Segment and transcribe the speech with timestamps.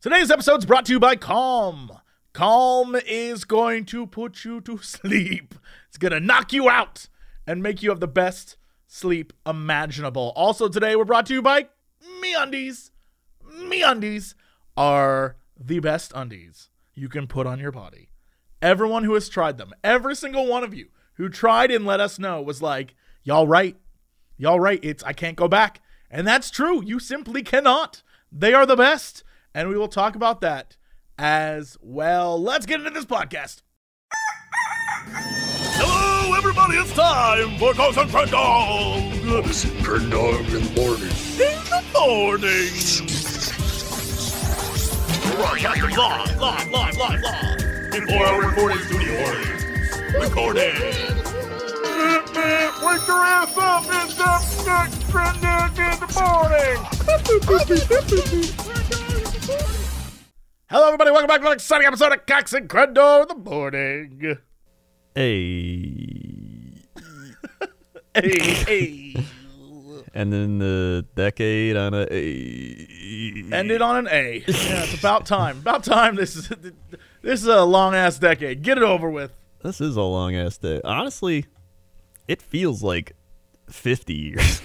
[0.00, 1.90] Today's episode is brought to you by Calm.
[2.32, 5.56] Calm is going to put you to sleep.
[5.88, 7.08] It's going to knock you out
[7.48, 8.56] and make you have the best
[8.86, 10.32] sleep imaginable.
[10.36, 11.66] Also, today we're brought to you by
[12.22, 12.90] MeUndies.
[13.44, 14.34] MeUndies
[14.76, 18.10] are the best undies you can put on your body.
[18.62, 22.20] Everyone who has tried them, every single one of you who tried and let us
[22.20, 22.94] know was like,
[23.24, 23.76] "Y'all right.
[24.36, 24.78] Y'all right.
[24.80, 26.84] It's I can't go back." And that's true.
[26.84, 28.04] You simply cannot.
[28.30, 29.24] They are the best.
[29.58, 30.76] And we will talk about that
[31.18, 32.40] as well.
[32.40, 33.62] Let's get into this podcast.
[35.10, 36.76] Hello, everybody.
[36.76, 39.12] It's time for Ghost and Friend Dog
[39.82, 41.10] Turn dog in the morning.
[41.42, 42.70] in the morning.
[45.34, 47.94] Broadcasting live, live, live, live, live.
[47.96, 49.64] In four hour recording studio audience.
[50.14, 50.76] Recording.
[52.86, 53.86] Wake your ass up!
[53.88, 56.06] It's up next trending in the
[58.94, 58.98] morning!
[59.48, 61.10] Hello, everybody.
[61.10, 64.38] Welcome back to an exciting episode of Cox and Crendor in the morning.
[65.14, 66.84] Hey.
[68.14, 69.26] Hey, hey.
[70.12, 73.44] And then the decade on a A.
[73.52, 74.42] Ended on an A.
[74.48, 75.58] Yeah, it's about time.
[75.58, 76.16] About time.
[76.16, 76.48] This is
[77.22, 78.62] this is a long ass decade.
[78.62, 79.32] Get it over with.
[79.62, 80.80] This is a long ass day.
[80.82, 81.46] Honestly,
[82.26, 83.12] it feels like
[83.70, 84.62] 50 years.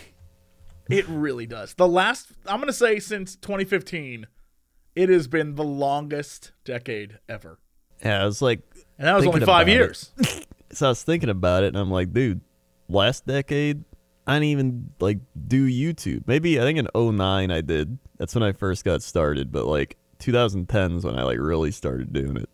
[0.90, 1.76] It really does.
[1.76, 4.26] The last, I'm gonna say, since 2015,
[4.96, 7.60] it has been the longest decade ever,
[8.04, 8.62] yeah, I was like,
[8.98, 10.12] and that was only five years.
[10.72, 12.42] so I was thinking about it and I'm like, dude,
[12.90, 13.84] last decade,
[14.28, 16.28] I didn't even like do YouTube.
[16.28, 17.98] Maybe I think in 09 I did.
[18.18, 22.14] That's when I first got started, but like 2010 is when I like really started
[22.14, 22.50] doing it.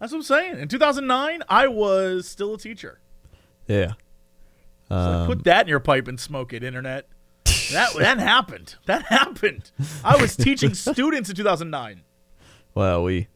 [0.00, 0.58] That's what I'm saying.
[0.58, 3.00] In 2009, I was still a teacher.
[3.66, 3.92] Yeah.
[4.88, 7.08] So Um, put that in your pipe and smoke it, internet.
[7.72, 8.76] That that happened.
[8.86, 9.70] That happened.
[10.04, 12.02] I was teaching students in 2009.
[12.74, 13.28] wow, we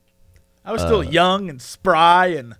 [0.65, 2.56] I was still uh, young and spry and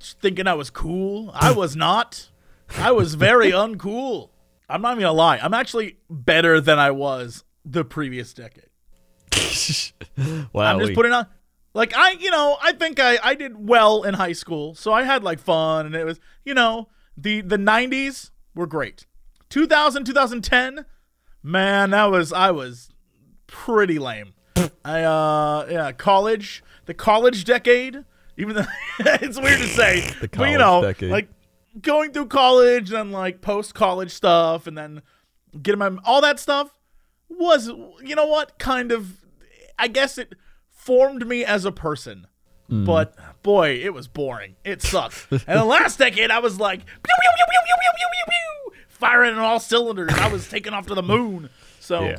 [0.00, 1.30] thinking I was cool.
[1.34, 2.30] I was not.
[2.76, 4.30] I was very uncool.
[4.68, 5.38] I'm not even gonna lie.
[5.38, 8.70] I'm actually better than I was the previous decade.
[10.52, 11.26] wow, I'm just putting on
[11.74, 14.74] like I you know, I think I I did well in high school.
[14.74, 19.06] So I had like fun and it was, you know, the the 90s were great.
[19.54, 20.84] 2000 2010,
[21.40, 22.90] man, that was I was
[23.46, 24.34] pretty lame.
[24.84, 28.04] I uh yeah, college, the college decade,
[28.36, 28.66] even though
[28.98, 31.12] it's weird to say, The but you know, decade.
[31.12, 31.28] like
[31.80, 35.02] going through college and like post college stuff and then
[35.62, 36.76] getting my all that stuff
[37.28, 37.68] was
[38.02, 39.24] you know what kind of
[39.78, 40.34] I guess it
[40.68, 42.26] formed me as a person.
[42.68, 42.86] Mm.
[42.86, 44.56] But boy, it was boring.
[44.64, 45.28] It sucked.
[45.30, 47.44] and the last decade, I was like, pew, pew, pew,
[48.94, 50.12] firing on all cylinders.
[50.14, 51.50] I was taken off to the moon.
[51.80, 52.16] So Yeah.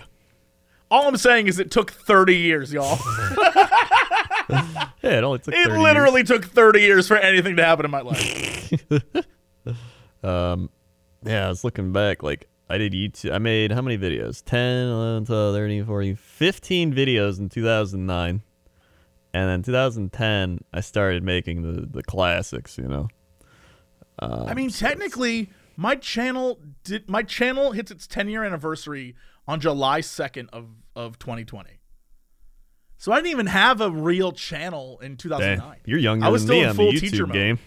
[0.91, 2.99] all I'm saying is it took 30 years, y'all.
[4.49, 5.79] Yeah, it only took it 30 years.
[5.81, 8.73] literally took 30 years for anything to happen in my life.
[10.23, 10.69] Um,
[11.23, 12.23] yeah, I was looking back.
[12.23, 13.31] Like, I did YouTube.
[13.31, 14.41] I made how many videos?
[14.43, 18.41] 10, 11, 12, 13, 14, 15 videos in 2009.
[19.33, 23.07] And then 2010, I started making the, the classics, you know?
[24.17, 29.15] I mean, technically, my channel did my channel hits its 10 year anniversary
[29.47, 31.69] on July 2nd of of 2020.
[32.97, 35.77] So I didn't even have a real channel in Dang, 2009.
[35.85, 37.33] you're younger I was than still me in on full the teacher YouTube mode.
[37.33, 37.59] game.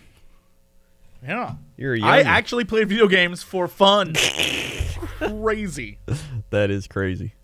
[1.22, 1.54] Yeah.
[1.76, 2.08] You're young.
[2.08, 4.14] I actually played video games for fun.
[5.18, 5.98] Crazy.
[6.50, 7.34] that is crazy.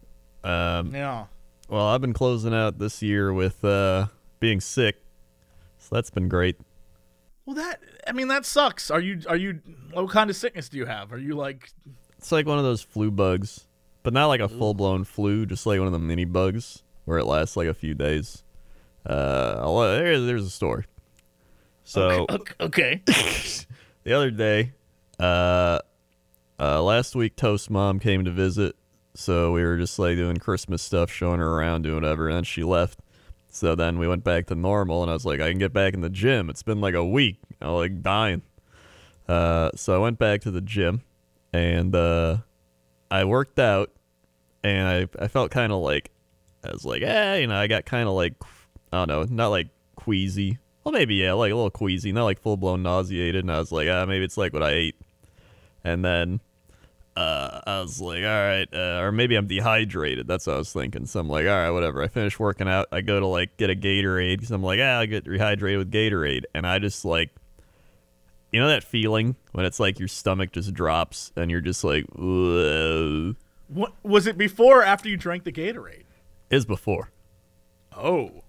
[0.42, 1.26] Um, Yeah.
[1.69, 4.06] well, I've been closing out this year with uh,
[4.41, 4.97] being sick.
[5.78, 6.56] So that's been great.
[7.47, 8.91] Well, that I mean that sucks.
[8.91, 9.60] Are you are you
[9.93, 11.12] what kind of sickness do you have?
[11.12, 11.71] Are you like
[12.19, 13.66] It's like one of those flu bugs,
[14.03, 17.19] but not like a full blown flu, just like one of the mini bugs where
[17.19, 18.43] it lasts like a few days.
[19.04, 20.84] Uh, there, there's a story.
[21.84, 23.03] So okay, okay.
[24.04, 24.72] the other day,
[25.21, 25.81] uh,
[26.59, 28.75] uh, last week, Toast Mom came to visit,
[29.15, 32.44] so we were just like doing Christmas stuff, showing her around, doing whatever, and then
[32.44, 33.00] she left.
[33.54, 35.95] So then we went back to normal, and I was like, I can get back
[35.95, 36.51] in the gym.
[36.51, 37.39] It's been like a week.
[37.60, 38.42] I'm like dying.
[39.28, 41.03] Uh, so I went back to the gym,
[41.53, 42.39] and uh,
[43.12, 43.92] I worked out,
[44.65, 46.10] and I I felt kind of like
[46.65, 48.34] I was like, eh, you know, I got kind of like
[48.92, 50.59] I don't know, not like queasy.
[50.83, 53.45] Well, maybe yeah, like a little queasy, not like full blown nauseated.
[53.45, 54.97] And I was like, ah, maybe it's like what I ate.
[55.84, 56.41] And then
[57.16, 60.27] uh, I was like, all right, uh, or maybe I'm dehydrated.
[60.27, 61.07] That's what I was thinking.
[61.07, 62.03] So I'm like, all right, whatever.
[62.03, 62.89] I finish working out.
[62.93, 65.91] I go to like get a Gatorade because I'm like, ah, I get rehydrated with
[65.93, 67.31] Gatorade, and I just like,
[68.53, 72.05] you know that feeling when it's like your stomach just drops and you're just like,
[72.15, 73.34] Whoa.
[73.69, 76.05] What was it before or after you drank the Gatorade?
[76.51, 77.11] is before.
[77.97, 78.43] Oh.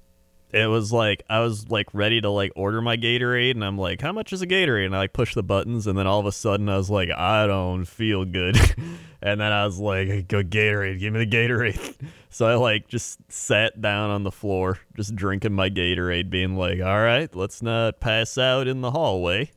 [0.51, 4.01] It was like I was like ready to like order my Gatorade, and I'm like,
[4.01, 4.85] how much is a Gatorade?
[4.85, 7.09] And I like push the buttons, and then all of a sudden I was like,
[7.11, 8.57] I don't feel good,
[9.21, 11.95] and then I was like, go Gatorade, give me the Gatorade.
[12.35, 16.81] So I like just sat down on the floor, just drinking my Gatorade, being like,
[16.81, 19.51] all right, let's not pass out in the hallway.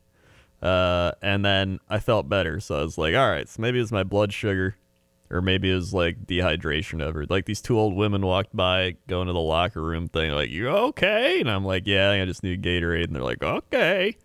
[0.63, 3.91] Uh, and then I felt better, so I was like, all right, so maybe it's
[3.91, 4.77] my blood sugar
[5.31, 7.27] or maybe it was like dehydration of her.
[7.29, 10.69] Like these two old women walked by, going to the locker room thing, like, "You
[10.69, 14.17] okay?" And I'm like, "Yeah, I just need Gatorade." And they're like, "Okay."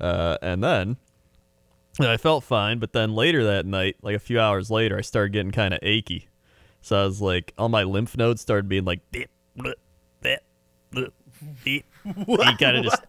[0.00, 0.96] Uh, and then
[1.98, 5.32] I felt fine, but then later that night, like a few hours later, I started
[5.32, 6.28] getting kind of achy.
[6.80, 9.28] So I was like, all my lymph nodes started being like, "Beep,
[9.58, 9.74] bleh,
[10.22, 10.38] beep,
[10.92, 11.10] bleh,
[11.64, 13.02] beep." you kind of just.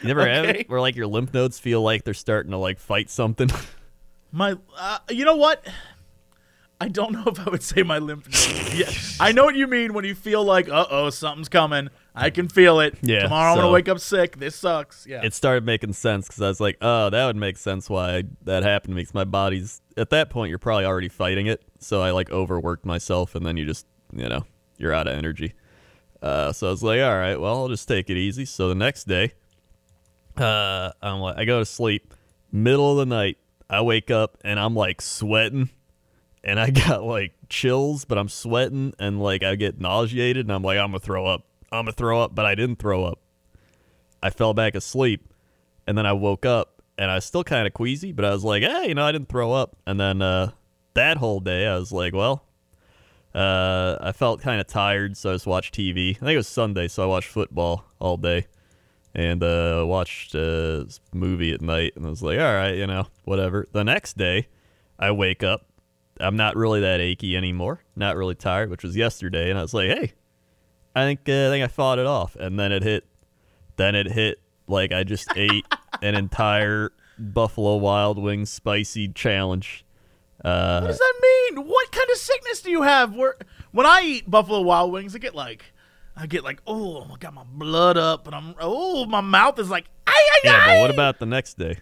[0.00, 2.78] You never have it where like your lymph nodes feel like they're starting to like
[2.78, 3.50] fight something.
[4.32, 5.66] My, uh, you know what?
[6.82, 8.74] I don't know if I would say my lymph nodes.
[8.74, 8.90] Yeah,
[9.24, 11.90] I know what you mean when you feel like, uh oh, something's coming.
[12.12, 12.98] I can feel it.
[13.02, 14.38] Yeah, Tomorrow I'm gonna wake up sick.
[14.38, 15.06] This sucks.
[15.06, 15.20] Yeah.
[15.22, 18.64] it started making sense because I was like, oh, that would make sense why that
[18.64, 21.62] happened because my body's at that point you're probably already fighting it.
[21.78, 24.44] So I like overworked myself and then you just you know
[24.76, 25.54] you're out of energy.
[26.20, 28.44] Uh, so I was like, all right, well I'll just take it easy.
[28.44, 29.34] So the next day,
[30.36, 32.12] uh, I'm like, I go to sleep,
[32.50, 33.38] middle of the night,
[33.70, 35.70] I wake up and I'm like sweating.
[36.44, 40.62] And I got like chills, but I'm sweating and like I get nauseated and I'm
[40.62, 41.46] like, I'm gonna throw up.
[41.70, 43.18] I'm gonna throw up, but I didn't throw up.
[44.22, 45.32] I fell back asleep
[45.86, 48.44] and then I woke up and I was still kind of queasy, but I was
[48.44, 49.76] like, hey, you know, I didn't throw up.
[49.86, 50.52] And then uh,
[50.94, 52.44] that whole day, I was like, well,
[53.34, 56.10] uh, I felt kind of tired, so I just watched TV.
[56.10, 58.46] I think it was Sunday, so I watched football all day
[59.14, 61.94] and uh, watched a movie at night.
[61.96, 63.66] And I was like, all right, you know, whatever.
[63.72, 64.48] The next day,
[64.98, 65.66] I wake up.
[66.22, 67.82] I'm not really that achy anymore.
[67.96, 69.50] Not really tired, which was yesterday.
[69.50, 70.12] And I was like, hey,
[70.94, 72.36] I think uh, I think I fought it off.
[72.36, 73.04] And then it hit.
[73.76, 75.66] Then it hit like I just ate
[76.00, 79.84] an entire Buffalo Wild Wings spicy challenge.
[80.42, 81.66] what Uh, does that mean?
[81.66, 83.14] What kind of sickness do you have?
[83.14, 83.36] Where
[83.72, 85.64] when I eat Buffalo Wild Wings, I get like,
[86.16, 89.70] I get like, oh, I got my blood up, and I'm, oh, my mouth is
[89.70, 90.74] like, ay, ay, yeah, ay.
[90.74, 91.78] but what about the next day?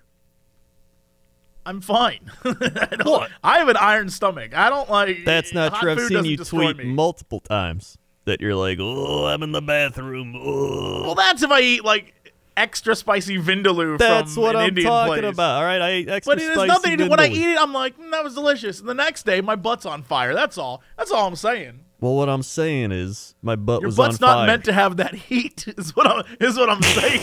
[1.70, 2.18] I'm fine.
[2.44, 3.30] I, What?
[3.44, 4.56] I have an iron stomach.
[4.56, 5.24] I don't like.
[5.24, 5.92] That's not true.
[5.92, 6.84] I've seen you tweet me.
[6.84, 11.02] multiple times that you're like, "Oh, I'm in the bathroom." Oh.
[11.04, 12.12] Well, that's if I eat like
[12.56, 15.32] extra spicy vindaloo That's what I'm Indian talking place.
[15.32, 15.58] about.
[15.58, 17.10] All right, I eat extra But it has spicy nothing to do.
[17.10, 18.80] When I eat it, I'm like, mm, that was delicious.
[18.80, 20.34] And the next day, my butt's on fire.
[20.34, 20.82] That's all.
[20.98, 21.84] That's all I'm saying.
[22.00, 23.96] Well, what I'm saying is my butt was.
[23.96, 24.46] Your was butt's on not fire.
[24.46, 25.66] meant to have that heat.
[25.78, 26.24] Is what I'm.
[26.40, 27.22] Is what I'm saying.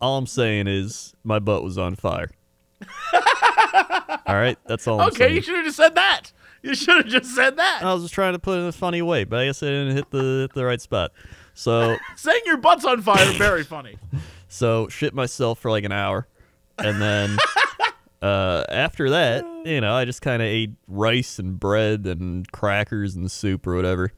[0.00, 2.30] all I'm saying is my butt was on fire.
[3.74, 5.00] All right, that's all.
[5.08, 6.32] Okay, you should have just said that.
[6.62, 7.82] You should have just said that.
[7.82, 9.66] I was just trying to put it in a funny way, but I guess I
[9.66, 11.12] didn't hit the hit the right spot.
[11.54, 13.96] So Saying your butt's on fire very funny.
[14.52, 16.26] So shit myself for like an hour,
[16.76, 17.36] and then
[18.22, 23.14] uh, after that, you know, I just kind of ate rice and bread and crackers
[23.14, 24.12] and soup or whatever,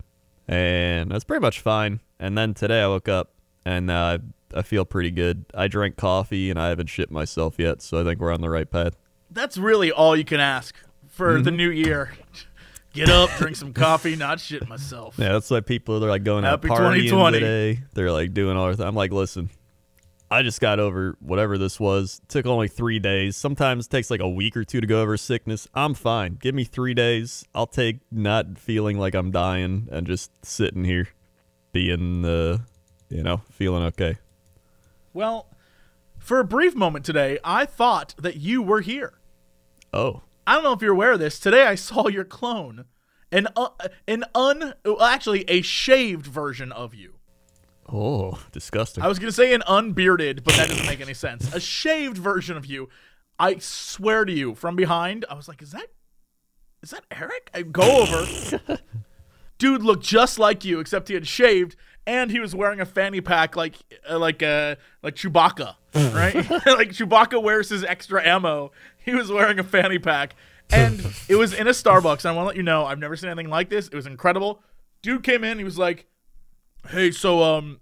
[0.49, 2.01] and that's pretty much fine.
[2.19, 3.33] And then today I woke up
[3.67, 4.19] and uh,
[4.55, 5.45] I feel pretty good.
[5.53, 8.49] I drank coffee and I haven't shit myself yet, so I think we're on the
[8.49, 8.97] right path.
[9.33, 10.75] That's really all you can ask
[11.09, 12.13] for the new year.
[12.93, 15.15] Get up, drink some coffee, not shit myself.
[15.19, 17.41] Yeah, that's why people are like going out Happy partying 2020.
[17.41, 17.81] today.
[17.95, 19.49] They're like doing all their th- I'm like, listen,
[20.31, 22.21] I just got over whatever this was.
[22.29, 23.35] took only three days.
[23.35, 25.67] Sometimes it takes like a week or two to go over sickness.
[25.75, 26.37] I'm fine.
[26.41, 27.47] Give me three days.
[27.55, 31.09] I'll take not feeling like I'm dying and just sitting here,
[31.73, 32.59] being, uh,
[33.09, 34.19] you know, feeling okay.
[35.15, 35.47] Well,
[36.19, 39.15] for a brief moment today, I thought that you were here.
[39.93, 41.39] Oh, I don't know if you're aware of this.
[41.39, 42.87] Today I saw your clone,
[43.31, 43.69] an uh,
[44.09, 47.15] an un well, actually a shaved version of you.
[47.89, 49.05] oh, disgusting.
[49.05, 51.55] I was gonna say an unbearded, but that doesn't make any sense.
[51.55, 52.89] A shaved version of you.
[53.39, 55.89] I swear to you, from behind, I was like, "Is that,
[56.83, 58.79] is that Eric?" I go over.
[59.59, 63.21] Dude looked just like you, except he had shaved and he was wearing a fanny
[63.21, 63.77] pack like,
[64.09, 66.35] uh, like, uh, like Chewbacca, right?
[66.67, 68.73] like Chewbacca wears his extra ammo.
[69.05, 70.35] He was wearing a fanny pack,
[70.71, 72.25] and it was in a Starbucks.
[72.25, 73.89] And I want to let you know, I've never seen anything like this.
[73.89, 74.63] It was incredible.
[75.03, 75.59] Dude came in.
[75.59, 76.07] He was like,
[76.89, 77.81] "Hey, so um,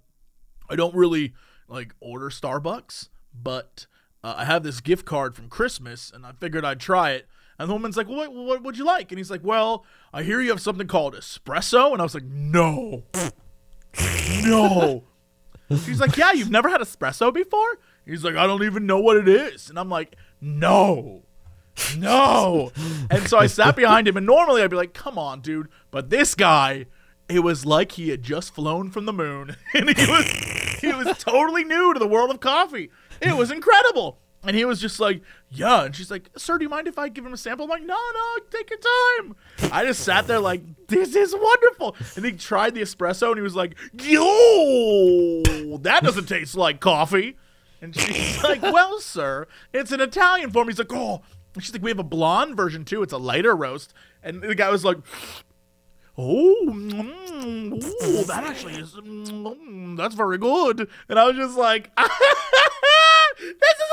[0.69, 1.33] I don't really
[1.67, 3.85] like order Starbucks, but
[4.23, 7.27] uh, I have this gift card from Christmas, and I figured I'd try it."
[7.59, 9.11] And the woman's like, well, what, what would you like?
[9.11, 11.91] And he's like, well, I hear you have something called espresso.
[11.91, 13.03] And I was like, no,
[14.43, 15.03] no.
[15.69, 17.79] She's like, yeah, you've never had espresso before?
[18.05, 19.69] He's like, I don't even know what it is.
[19.69, 21.23] And I'm like, no,
[21.97, 22.71] no.
[23.09, 25.69] and so I sat behind him, and normally I'd be like, come on, dude.
[25.91, 26.87] But this guy
[27.31, 30.25] it was like he had just flown from the moon, and he was
[30.81, 32.89] he was totally new to the world of coffee.
[33.21, 34.19] It was incredible.
[34.43, 35.83] And he was just like, yeah.
[35.83, 37.65] And she's like, sir, do you mind if I give him a sample?
[37.65, 39.35] I'm like, no, no, take your time.
[39.71, 41.95] I just sat there like, this is wonderful.
[42.15, 47.37] And he tried the espresso and he was like, yo, that doesn't taste like coffee.
[47.81, 50.67] And she's like, well, sir, it's an Italian form.
[50.67, 51.21] He's like, oh.
[51.53, 53.03] And she's like, we have a blonde version too.
[53.03, 53.93] It's a lighter roast.
[54.23, 54.97] And the guy was like,
[56.17, 60.87] oh, mm, ooh, that actually is, mm, that's very good.
[61.09, 61.91] And I was just like,
[63.41, 63.91] this is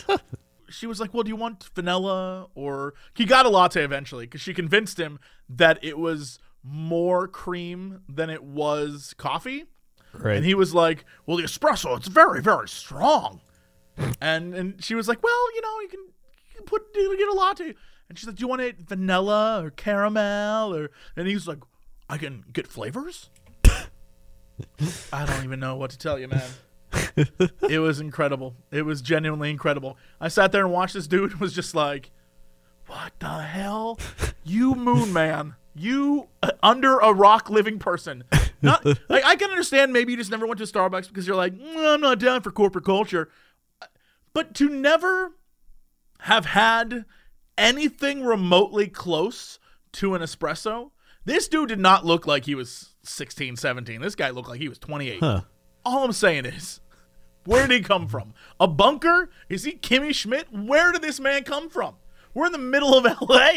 [0.00, 0.18] amazing.
[0.70, 4.40] she was like, well, do you want vanilla or he got a latte eventually because
[4.40, 9.66] she convinced him that it was more cream than it was coffee.
[10.14, 10.36] Right.
[10.36, 13.40] And he was like, "Well, the espresso, it's very, very strong."
[14.20, 17.18] and and she was like, "Well, you know, you can, you can put you can
[17.18, 17.74] get a latte."
[18.08, 21.58] And she's like, "Do you want it vanilla or caramel or?" And he's like,
[22.08, 23.28] "I can get flavors."
[25.12, 26.48] I don't even know what to tell you, man.
[27.68, 28.56] it was incredible.
[28.70, 29.96] It was genuinely incredible.
[30.20, 32.10] I sat there and watched this dude and was just like,
[32.86, 33.98] "What the hell?
[34.42, 35.54] You moon man.
[35.74, 38.24] You uh, under a rock living person."
[38.62, 41.54] Not like I can understand maybe you just never went to Starbucks because you're like,
[41.54, 43.28] "Mm, I'm not down for corporate culture.
[44.32, 45.32] But to never
[46.20, 47.04] have had
[47.56, 49.58] anything remotely close
[49.92, 50.90] to an espresso,
[51.24, 54.00] this dude did not look like he was 16, 17.
[54.00, 55.20] This guy looked like he was 28.
[55.20, 55.42] Huh.
[55.84, 56.80] All I'm saying is,
[57.44, 58.34] where did he come from?
[58.58, 59.30] A bunker?
[59.48, 60.46] Is he Kimmy Schmidt?
[60.52, 61.96] Where did this man come from?
[62.32, 63.50] We're in the middle of LA.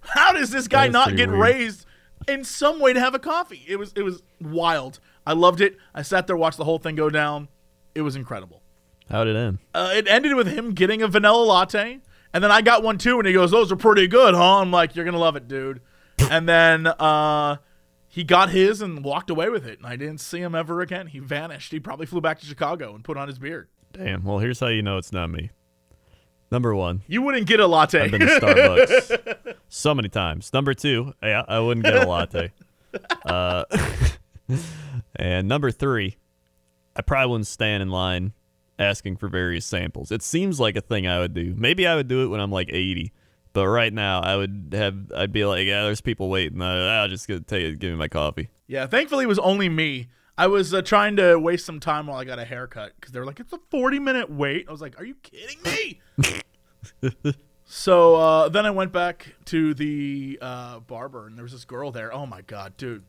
[0.00, 1.40] How does this guy not get weird.
[1.40, 1.86] raised
[2.28, 3.64] in some way to have a coffee?
[3.66, 5.00] It was it was wild.
[5.26, 5.76] I loved it.
[5.94, 7.48] I sat there, watched the whole thing go down.
[7.94, 8.62] It was incredible.
[9.10, 9.58] How did it end?
[9.74, 11.98] Uh, it ended with him getting a vanilla latte,
[12.32, 14.70] and then I got one too, and he goes, "Those are pretty good, huh?" I'm
[14.70, 15.80] like, "You're gonna love it, dude."
[16.30, 17.56] and then uh,
[18.12, 21.06] he got his and walked away with it, and I didn't see him ever again.
[21.06, 21.70] He vanished.
[21.70, 23.68] He probably flew back to Chicago and put on his beard.
[23.92, 24.24] Damn.
[24.24, 25.50] Well, here's how you know it's not me.
[26.50, 28.00] Number one, You wouldn't get a latte.
[28.00, 30.52] I've been to Starbucks so many times.
[30.52, 32.50] Number two, yeah, I wouldn't get a latte.
[33.24, 33.62] Uh,
[35.14, 36.16] and number three,
[36.96, 38.32] I probably wouldn't stand in line
[38.80, 40.10] asking for various samples.
[40.10, 41.54] It seems like a thing I would do.
[41.56, 43.12] Maybe I would do it when I'm like 80.
[43.52, 45.12] But right now, I would have.
[45.14, 46.62] I'd be like, yeah, there's people waiting.
[46.62, 48.48] I'll just go tell you, give me my coffee.
[48.66, 50.08] yeah, thankfully it was only me.
[50.38, 53.18] I was uh, trying to waste some time while I got a haircut because they
[53.20, 56.00] were like, "It's a 40 minute wait." I was like, "Are you kidding me?"
[57.64, 61.90] so uh, then I went back to the uh, barber, and there was this girl
[61.90, 62.12] there.
[62.14, 63.04] Oh my god, dude!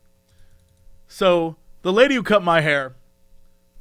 [1.06, 2.96] So the lady who cut my hair,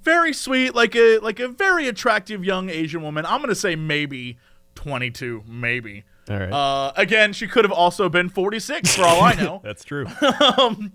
[0.01, 3.25] very sweet, like a like a very attractive young Asian woman.
[3.25, 4.37] I'm gonna say maybe
[4.75, 6.05] 22, maybe.
[6.29, 9.83] All right, Uh, again, she could have also been 46 for all I know that's
[9.83, 10.05] true.
[10.57, 10.93] um,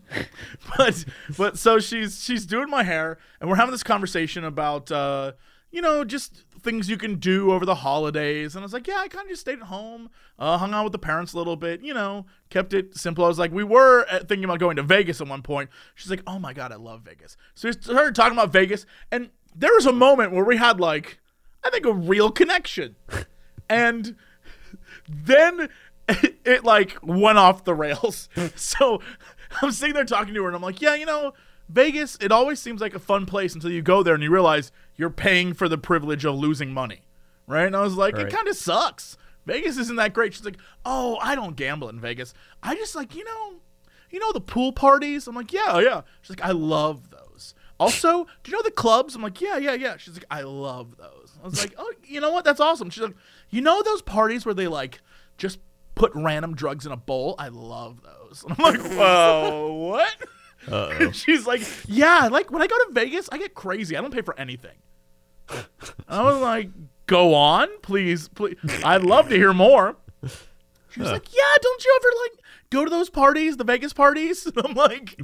[0.77, 1.05] but
[1.37, 5.33] but so she's she's doing my hair, and we're having this conversation about uh,
[5.71, 8.55] you know just things you can do over the holidays.
[8.55, 10.83] And I was like, yeah, I kind of just stayed at home, uh, hung out
[10.85, 13.25] with the parents a little bit, you know, kept it simple.
[13.25, 15.71] I was like, we were uh, thinking about going to Vegas at one point.
[15.95, 17.37] She's like, oh my god, I love Vegas.
[17.55, 21.21] So we started talking about Vegas, and there was a moment where we had like,
[21.63, 22.97] I think a real connection,
[23.71, 24.17] and
[25.09, 25.69] then
[26.09, 28.29] it, it like went off the rails.
[28.57, 29.01] So
[29.63, 31.33] I'm sitting there talking to her, and I'm like, yeah, you know,
[31.69, 34.73] Vegas, it always seems like a fun place until you go there and you realize
[34.97, 37.03] you're paying for the privilege of losing money,
[37.47, 37.67] right?
[37.67, 39.17] And I was like, it kind of sucks.
[39.47, 40.35] Vegas isn't that great.
[40.35, 42.35] She's like, oh, I don't gamble in Vegas.
[42.63, 43.55] I just like, you know,
[44.11, 45.27] you know the pool parties.
[45.27, 46.03] I'm like, yeah, yeah.
[46.23, 47.55] She's like, I love those.
[47.79, 49.15] Also, do you know the clubs?
[49.15, 49.97] I'm like, yeah, yeah, yeah.
[49.99, 51.26] She's like, I love those.
[51.47, 52.45] I was like, oh, you know what?
[52.45, 52.91] That's awesome.
[52.91, 53.15] She's like,
[53.51, 55.01] you know those parties where they like
[55.39, 55.59] just
[55.95, 57.35] put random drugs in a bowl?
[57.39, 58.45] I love those.
[58.49, 60.17] And I'm like, whoa, what?
[60.69, 61.13] Uh-oh.
[61.13, 63.97] She's like, yeah, like when I go to Vegas, I get crazy.
[63.97, 64.77] I don't pay for anything.
[66.09, 66.71] I was like,
[67.07, 68.57] go on, please, please.
[68.85, 69.97] I'd love to hear more.
[70.91, 74.47] She was like, yeah, don't you ever like go to those parties, the Vegas parties?
[74.57, 75.17] And I'm like,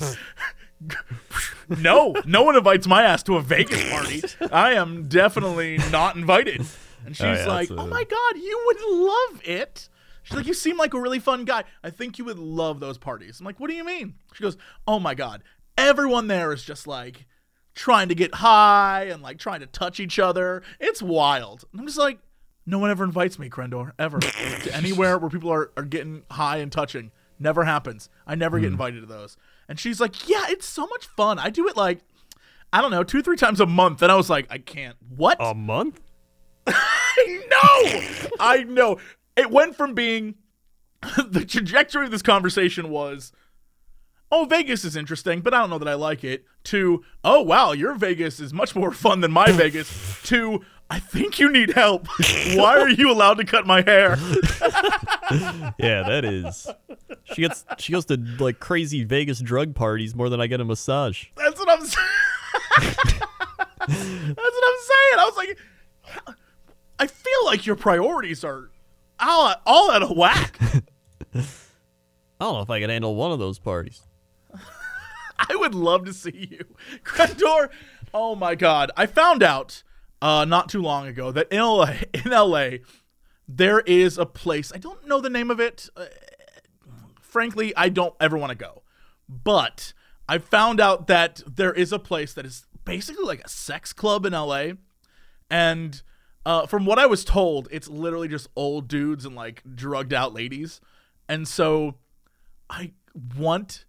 [1.69, 4.23] no, no one invites my ass to a Vegas party.
[4.51, 6.61] I am definitely not invited.
[7.05, 9.89] And oh, she's yeah, like, oh my God, you would love it.
[10.23, 11.65] She's like, you seem like a really fun guy.
[11.83, 13.41] I think you would love those parties.
[13.41, 14.15] I'm like, what do you mean?
[14.35, 15.43] She goes, oh my God,
[15.77, 17.27] everyone there is just like
[17.75, 20.63] trying to get high and like trying to touch each other.
[20.79, 21.65] It's wild.
[21.73, 22.19] And I'm just like,
[22.67, 26.59] no one ever invites me, Crendor, ever to anywhere where people are, are getting high
[26.59, 27.11] and touching.
[27.39, 28.09] Never happens.
[28.27, 28.75] I never get hmm.
[28.75, 29.37] invited to those.
[29.73, 31.39] And she's like, yeah, it's so much fun.
[31.39, 32.01] I do it like,
[32.75, 34.03] I don't know, two, three times a month.
[34.03, 34.97] And I was like, I can't.
[35.17, 35.39] What?
[35.41, 35.99] A month?
[36.67, 38.27] I know.
[38.39, 38.99] I know.
[39.35, 40.35] It went from being
[41.27, 43.33] the trajectory of this conversation was
[44.31, 47.73] oh, Vegas is interesting, but I don't know that I like it, to, oh, wow,
[47.73, 52.09] your Vegas is much more fun than my Vegas, to, I think you need help.
[52.55, 54.17] Why are you allowed to cut my hair?
[55.79, 56.69] Yeah, that is.
[57.35, 60.65] She gets she goes to like crazy Vegas drug parties more than I get a
[60.65, 61.27] massage.
[61.37, 62.07] That's what I'm saying.
[63.79, 65.19] That's what I'm saying.
[65.19, 65.59] I was like,
[66.99, 68.71] I feel like your priorities are
[69.19, 70.59] all, all out of whack.
[71.35, 74.03] I don't know if I could handle one of those parties.
[75.39, 76.65] I would love to see you.
[77.05, 77.71] Crendor,
[78.15, 78.91] oh my god.
[78.97, 79.83] I found out
[80.21, 82.79] uh, not too long ago that in LA, in LA,
[83.57, 84.73] there is a place.
[84.75, 85.89] I don't know the name of it.
[85.97, 86.07] Uh,
[87.21, 88.83] frankly, I don't ever want to go.
[89.29, 89.93] But
[90.29, 94.27] I found out that there is a place that is basically like a sex club
[94.27, 94.73] in LA.
[95.51, 96.03] And
[96.45, 100.35] uh, from what I was told, it's literally just old dudes and like drugged out
[100.35, 100.81] ladies.
[101.29, 101.97] And so
[102.69, 102.93] I
[103.37, 103.85] want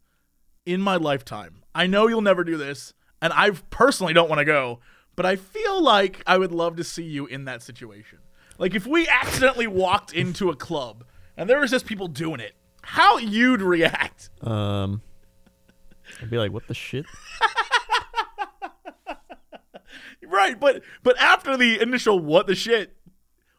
[0.65, 1.63] in my lifetime.
[1.75, 4.79] I know you'll never do this, and I personally don't want to go,
[5.15, 8.19] but I feel like I would love to see you in that situation.
[8.63, 11.03] Like if we accidentally walked into a club
[11.35, 14.29] and there was just people doing it, how you'd react.
[14.39, 15.01] Um,
[16.21, 17.05] I'd be like, what the shit?
[20.25, 22.95] Right, but but after the initial what the shit,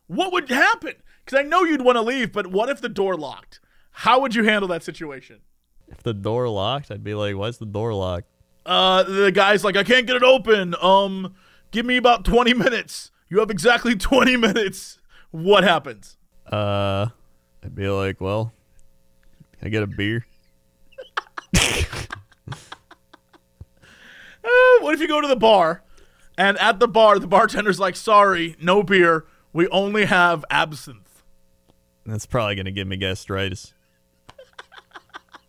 [0.07, 0.95] what would happen?
[1.27, 3.61] Cuz I know you'd want to leave, but what if the door locked?
[3.91, 5.41] How would you handle that situation?
[5.87, 8.29] If the door locked, I'd be like, why's the door locked?
[8.65, 10.75] Uh, the guy's like, I can't get it open.
[10.81, 11.35] Um,
[11.73, 13.11] give me about 20 minutes.
[13.29, 14.99] You have exactly 20 minutes.
[15.31, 16.17] What happens?
[16.51, 17.09] Uh,
[17.63, 18.53] I'd be like, well,
[19.59, 20.27] can I get a beer?
[24.47, 25.83] Uh, what if you go to the bar
[26.37, 29.25] and at the bar, the bartender's like, sorry, no beer.
[29.55, 31.23] We only have absinthe.
[32.05, 33.73] That's probably gonna give me gastritis.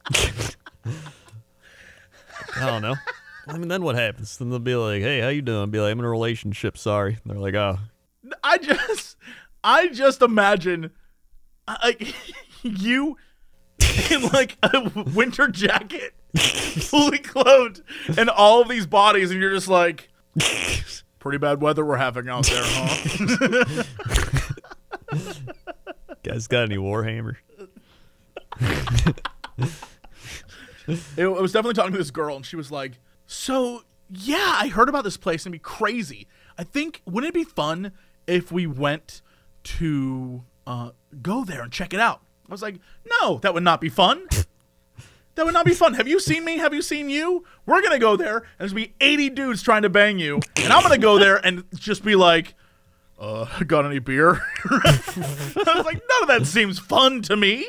[0.13, 0.53] I
[2.55, 2.95] don't know.
[3.47, 4.37] I mean, then what happens?
[4.37, 6.77] Then they'll be like, "Hey, how you doing?" I'll be like, "I'm in a relationship.
[6.77, 7.77] Sorry." They're like, "Oh,
[8.43, 9.17] I just,
[9.63, 10.91] I just imagine,
[11.67, 12.15] like,
[12.63, 13.17] you
[14.11, 17.81] in like a winter jacket, fully clothed,
[18.17, 20.09] and all of these bodies, and you're just like,
[21.19, 23.83] pretty bad weather we're having out there, huh?
[26.23, 27.35] guys, got any Warhammer?"
[30.87, 34.67] It, I was definitely talking to this girl, and she was like, "So yeah, I
[34.67, 36.27] heard about this place and it'd be crazy.
[36.57, 37.91] I think wouldn't it be fun
[38.27, 39.21] if we went
[39.63, 42.79] to uh, go there and check it out?" I was like,
[43.21, 44.27] "No, that would not be fun.
[45.35, 45.95] That would not be fun.
[45.95, 46.57] Have you seen me?
[46.59, 47.43] Have you seen you?
[47.65, 50.71] We're gonna go there, and there's gonna be 80 dudes trying to bang you, and
[50.71, 52.55] I'm gonna go there and just be like."
[53.19, 54.41] Uh, got any beer?
[54.69, 55.01] I
[55.55, 57.65] was like, none of that seems fun to me.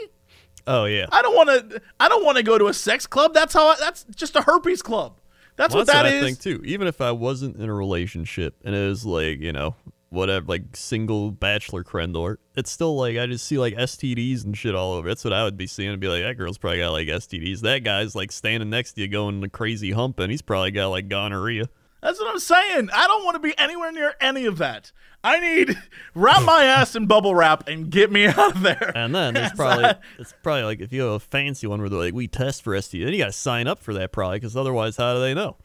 [0.67, 1.07] Oh yeah.
[1.13, 1.83] I don't want to.
[2.01, 3.33] I don't want to go to a sex club.
[3.35, 3.69] That's how.
[3.69, 5.21] I, that's just a herpes club.
[5.57, 6.23] That's Well, what that's that what is.
[6.23, 6.63] I think too.
[6.65, 9.75] Even if I wasn't in a relationship and it was like you know
[10.11, 14.75] whatever, like single bachelor crendor, it's still like I just see like STDs and shit
[14.75, 15.09] all over.
[15.09, 15.91] That's what I would be seeing.
[15.91, 17.61] I'd be like, that girl's probably got like STDs.
[17.61, 20.31] That guy's like standing next to you going the crazy humping.
[20.31, 21.69] he's probably got like gonorrhea.
[22.07, 22.89] That's what I'm saying.
[22.95, 24.93] I don't want to be anywhere near any of that.
[25.25, 25.77] I need
[26.15, 28.93] wrap my ass in bubble wrap and get me out of there.
[28.95, 31.89] And then there's probably I- it's probably like if you have a fancy one where
[31.89, 34.37] they're like we test for STD, then you got to sign up for that probably
[34.39, 35.57] because otherwise how do they know?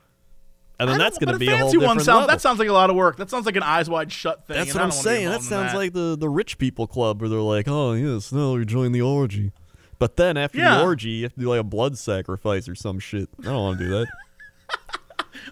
[0.80, 2.28] And I then that's going to be a whole fancy different one sounds, level.
[2.30, 3.18] That sounds like a lot of work.
[3.18, 4.56] That sounds like an eyes wide shut thing.
[4.58, 5.30] That's what I'm don't wanna be saying.
[5.30, 8.66] That sounds like the the rich people club where they're like, oh yes, now we
[8.66, 9.52] join the orgy.
[10.00, 10.80] But then after Yeah.
[10.80, 13.30] the orgy, you have to do like a blood sacrifice or some shit.
[13.42, 14.08] I don't want to do that.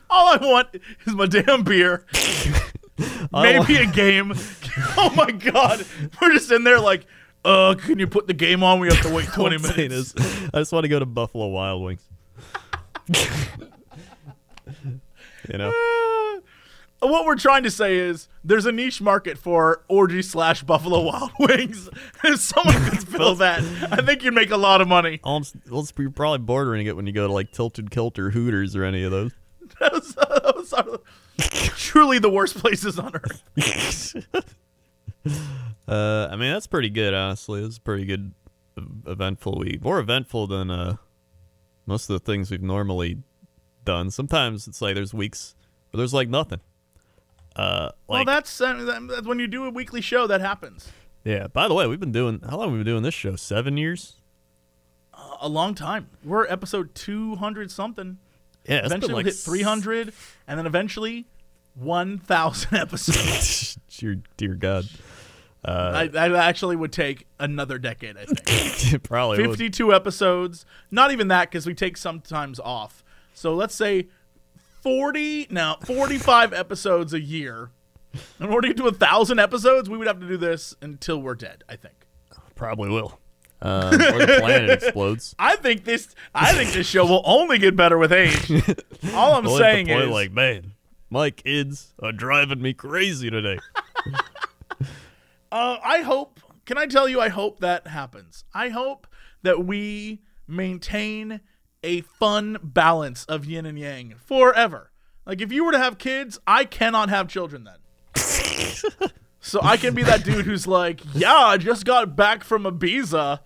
[0.10, 0.70] All I want
[1.06, 2.06] is my damn beer.
[3.32, 4.34] Maybe a game.
[4.98, 5.86] oh my god,
[6.22, 7.06] we're just in there like,
[7.46, 8.80] uh, can you put the game on?
[8.80, 10.14] We have to wait 20 minutes.
[10.54, 12.04] I just want to go to Buffalo Wild Wings.
[15.50, 15.70] you know,
[17.02, 21.02] Uh, what we're trying to say is there's a niche market for orgy slash Buffalo
[21.02, 21.90] Wild Wings.
[22.26, 23.60] if someone could fill that,
[23.92, 25.22] I think you'd make a lot of money.
[25.70, 29.04] well, you're probably bordering it when you go to like Tilted Kilter, Hooters, or any
[29.04, 29.32] of those.
[29.80, 31.00] Those, those are
[31.78, 33.44] truly the worst places on earth.
[35.88, 37.64] Uh, I mean that's pretty good, honestly.
[37.64, 38.32] It's a pretty good,
[39.08, 39.82] eventful week.
[39.84, 40.96] More eventful than uh
[41.88, 43.18] most of the things we've normally
[43.86, 44.12] done.
[44.12, 45.56] Sometimes it's like there's weeks
[45.90, 46.62] where there's like nothing.
[47.56, 50.90] Uh, well, that's, uh, that's when you do a weekly show that happens.
[51.26, 51.48] yeah.
[51.48, 53.36] By the way, we've been doing how long have we been doing this show?
[53.36, 54.18] Seven years.
[55.42, 56.10] A long time.
[56.24, 58.20] We're episode 200 something.
[58.70, 60.14] Yeah, it's eventually been we'll hit 300,
[60.48, 61.26] and then eventually
[61.76, 63.78] 1,000 episodes.
[63.98, 64.86] dear, dear God.
[65.66, 69.04] Uh, I, that actually would take another decade, I think.
[69.04, 69.58] Probably would.
[69.58, 70.66] 52 episodes.
[70.90, 73.04] Not even that, because we take sometimes off.
[73.34, 74.08] So let's say
[74.82, 77.72] 40, now 45 episodes a year.
[78.40, 81.22] In order to get to a thousand episodes, we would have to do this until
[81.22, 81.64] we're dead.
[81.68, 82.08] I think.
[82.56, 83.20] Probably will.
[83.62, 85.36] Um, or the planet explodes.
[85.40, 86.16] I think this.
[86.34, 88.50] I think this show will only get better with age.
[89.14, 90.74] All I'm We'll saying point is, like, man,
[91.10, 93.60] my kids are driving me crazy today.
[95.52, 96.40] Uh, I hope.
[96.66, 97.20] Can I tell you?
[97.20, 98.44] I hope that happens.
[98.54, 99.08] I hope
[99.42, 101.42] that we maintain
[101.84, 104.92] a fun balance of yin and yang forever.
[105.26, 107.80] Like if you were to have kids, I cannot have children then.
[109.40, 113.40] so I can be that dude who's like, yeah, I just got back from Ibiza.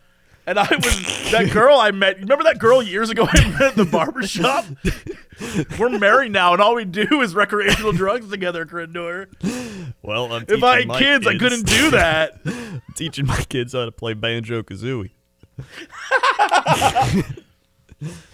[0.45, 2.19] And I was that girl I met.
[2.19, 4.65] Remember that girl years ago I met at the barber shop?
[5.79, 9.27] We're married now, and all we do is recreational drugs together, Crendor.
[10.01, 12.41] Well, I'm If I had my kids, I couldn't do that.
[12.95, 15.11] teaching my kids how to play banjo kazooie.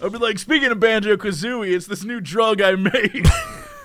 [0.02, 3.24] I'd be like, speaking of banjo kazooie, it's this new drug I made.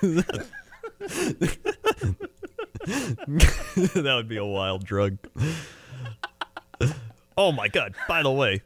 [2.80, 5.18] that would be a wild drug.
[7.36, 7.94] Oh my god!
[8.08, 8.62] By the way,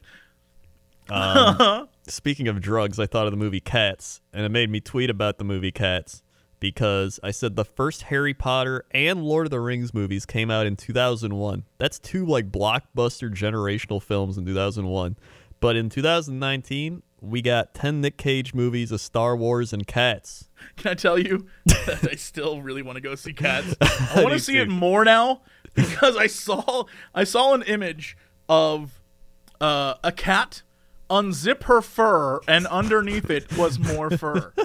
[1.09, 5.09] um, speaking of drugs, I thought of the movie Cats, and it made me tweet
[5.09, 6.23] about the movie Cats
[6.59, 10.65] because I said the first Harry Potter and Lord of the Rings movies came out
[10.65, 11.65] in 2001.
[11.77, 15.17] That's two like blockbuster generational films in 2001.
[15.59, 20.49] But in 2019, we got 10 Nick Cage movies, a Star Wars, and Cats.
[20.77, 23.75] Can I tell you that I still really want to go see cats?
[23.81, 25.41] I want to see it more now
[25.73, 28.17] because I saw I saw an image
[28.51, 29.01] of
[29.61, 30.61] uh, a cat
[31.09, 34.53] unzip her fur and underneath it was more fur.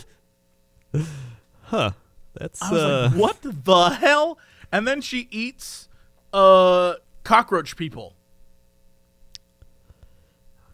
[1.62, 1.90] Huh.
[2.34, 4.38] That's I was uh like, what the hell?
[4.70, 5.88] And then she eats
[6.32, 6.94] uh
[7.24, 8.14] cockroach people.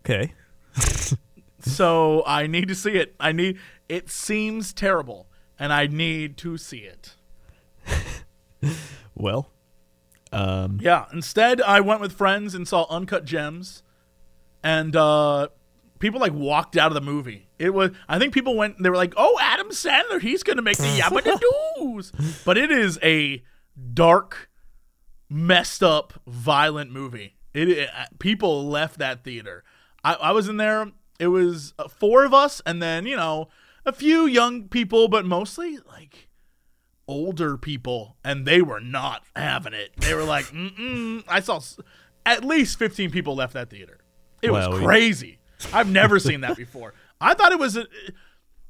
[0.01, 0.35] okay.
[1.65, 3.15] So I need to see it.
[3.21, 3.57] I need
[3.89, 7.15] it seems terrible and I need to see it.
[9.15, 9.52] Well,
[10.33, 11.07] um Yeah.
[11.13, 13.83] Instead, I went with friends and saw Uncut Gems,
[14.63, 15.49] and uh,
[15.99, 17.49] people like walked out of the movie.
[17.59, 17.91] It was.
[18.09, 18.83] I think people went.
[18.83, 21.41] They were like, "Oh, Adam Sandler, he's gonna make the Yabba
[21.79, 22.13] Doos."
[22.45, 23.43] But it is a
[23.95, 24.49] dark,
[25.29, 27.37] messed up, violent movie.
[27.55, 29.65] It, it people left that theater.
[30.05, 30.91] I, I was in there.
[31.19, 33.49] It was uh, four of us, and then you know
[33.85, 36.29] a few young people, but mostly like
[37.09, 39.91] older people, and they were not having it.
[39.99, 41.25] They were like, Mm-mm.
[41.29, 41.79] I saw s-
[42.25, 43.99] at least 15 people left that theater.
[44.43, 44.79] It was Wow.
[44.85, 45.39] crazy.
[45.73, 46.95] I've never seen that before.
[47.21, 47.87] I thought it was a,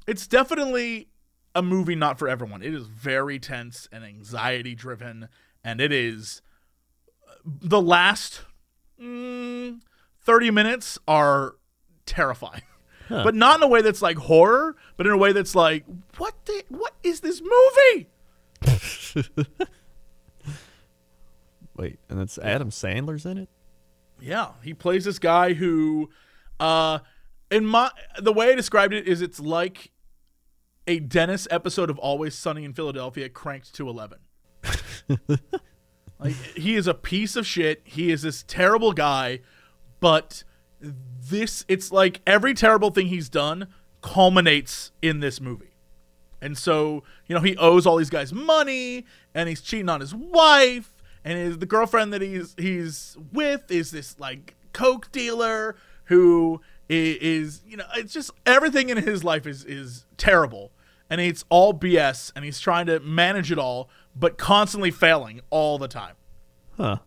[0.07, 1.07] it's definitely
[1.55, 2.61] a movie not for everyone.
[2.61, 5.29] It is very tense and anxiety driven,
[5.63, 6.41] and it is
[7.45, 8.41] the last
[9.01, 9.79] mm,
[10.21, 11.55] 30 minutes are
[12.05, 12.61] terrifying.
[13.09, 15.83] But not in a way that's like horror, but in a way that's like,
[16.17, 18.07] what the what is this movie?
[21.77, 23.49] wait, and it's Adam Sandler's in it?
[24.19, 26.09] Yeah, he plays this guy who,
[26.59, 26.99] uh,
[27.51, 29.91] in my the way I described it is it's like
[30.87, 34.19] a Dennis episode of Always Sunny in Philadelphia cranked to eleven.
[36.19, 37.81] like he is a piece of shit.
[37.83, 39.41] He is this terrible guy,
[39.99, 40.43] but
[40.81, 43.67] this it's like every terrible thing he's done
[44.01, 45.72] culminates in this movie.
[46.43, 50.13] And so, you know, he owes all these guys money and he's cheating on his
[50.13, 56.59] wife and his the girlfriend that he's he's with is this like coke dealer who
[56.89, 60.73] is, is, you know, it's just everything in his life is is terrible.
[61.09, 65.77] And it's all BS and he's trying to manage it all but constantly failing all
[65.77, 66.15] the time.
[66.75, 66.97] Huh.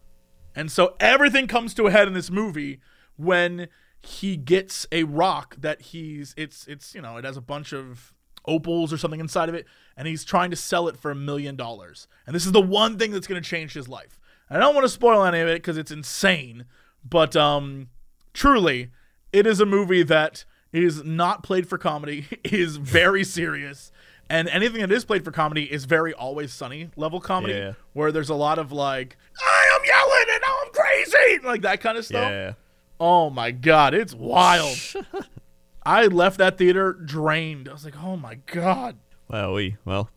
[0.54, 2.80] And so everything comes to a head in this movie
[3.16, 3.68] when
[4.00, 8.14] he gets a rock that he's it's it's you know it has a bunch of
[8.46, 11.56] opals or something inside of it and he's trying to sell it for a million
[11.56, 12.06] dollars.
[12.26, 14.18] And this is the one thing that's going to change his life.
[14.50, 16.66] I don't want to spoil any of it cuz it's insane,
[17.08, 17.88] but um
[18.34, 18.90] truly
[19.32, 23.90] it is a movie that is not played for comedy, is very serious.
[24.28, 27.72] And anything that is played for comedy is very always sunny level comedy Yeah.
[27.92, 31.80] where there's a lot of like I am yelling and now I'm crazy like that
[31.80, 32.30] kind of stuff.
[32.30, 32.52] Yeah.
[32.98, 34.76] Oh my god, it's wild.
[35.86, 37.68] I left that theater drained.
[37.68, 38.96] I was like, "Oh my god."
[39.28, 40.10] Wow, we well.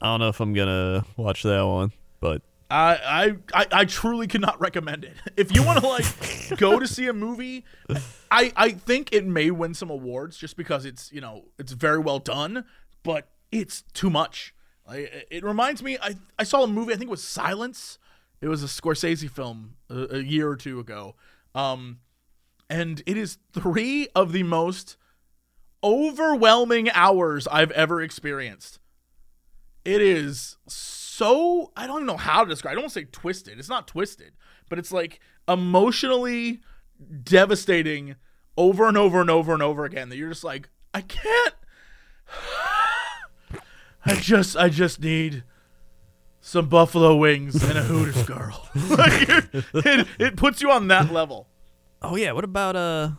[0.00, 4.26] I don't know if I'm gonna watch that one, but I, I I I truly
[4.26, 5.14] cannot recommend it.
[5.36, 6.04] If you want to like
[6.58, 7.64] go to see a movie,
[8.30, 11.98] I I think it may win some awards just because it's you know it's very
[11.98, 12.64] well done,
[13.02, 14.52] but it's too much.
[14.86, 16.92] Like, it- reminds me, I I saw a movie.
[16.92, 17.98] I think it was Silence.
[18.40, 21.14] It was a Scorsese film a, a year or two ago.
[21.54, 22.00] Um,
[22.68, 24.96] and it is three of the most
[25.82, 28.78] overwhelming hours I've ever experienced.
[29.84, 32.72] It is so I don't even know how to describe.
[32.72, 33.58] I don't want to say twisted.
[33.58, 34.32] It's not twisted,
[34.68, 36.60] but it's like emotionally
[37.22, 38.16] devastating
[38.56, 41.54] over and over and over and over again that you're just like, I can't
[44.04, 45.44] I just I just need
[46.40, 48.68] some buffalo wings and a Hooters girl.
[48.90, 51.48] like it, it puts you on that level.
[52.02, 53.10] Oh yeah, what about uh?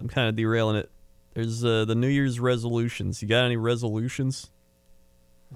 [0.00, 0.90] I'm kind of derailing it.
[1.34, 3.22] There's uh, the New Year's resolutions.
[3.22, 4.50] You got any resolutions?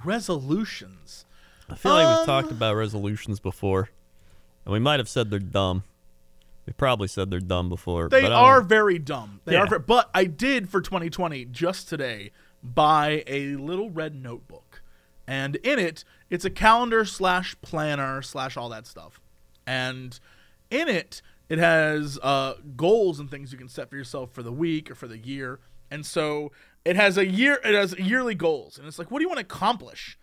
[0.04, 1.24] Resolutions.
[1.68, 3.90] I feel like Um, we've talked about resolutions before,
[4.64, 5.84] and we might have said they're dumb.
[6.66, 8.08] We probably said they're dumb before.
[8.08, 9.40] They but are very dumb.
[9.44, 9.62] They Yeah.
[9.62, 12.30] are, very, but I did for 2020 just today
[12.62, 14.82] buy a little red notebook,
[15.26, 19.20] and in it, it's a calendar slash planner slash all that stuff,
[19.66, 20.18] and
[20.70, 24.52] in it, it has uh, goals and things you can set for yourself for the
[24.52, 26.52] week or for the year, and so
[26.85, 27.61] it has a year.
[27.64, 30.18] It has yearly goals, and it's like, what do you want to accomplish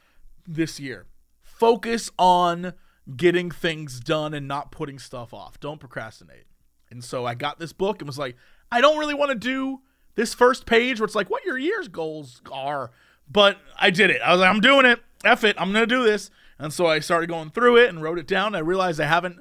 [0.47, 1.05] this year?
[1.41, 2.73] Focus on
[3.15, 5.59] getting things done and not putting stuff off.
[5.59, 6.45] Don't procrastinate.
[6.89, 8.35] And so I got this book and was like,
[8.71, 9.81] I don't really want to do
[10.15, 12.91] this first page where it's like what your year's goals are.
[13.29, 14.21] But I did it.
[14.21, 14.99] I was like, I'm doing it.
[15.25, 15.55] F it.
[15.59, 16.29] I'm going to do this.
[16.59, 18.55] And so I started going through it and wrote it down.
[18.55, 19.39] I realized I haven't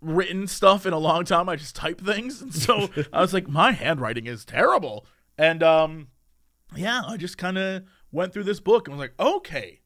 [0.00, 1.48] written stuff in a long time.
[1.48, 2.40] I just type things.
[2.40, 5.06] And so I was like, my handwriting is terrible.
[5.36, 6.08] And um,
[6.76, 9.80] yeah, I just kind of went through this book and was like, okay,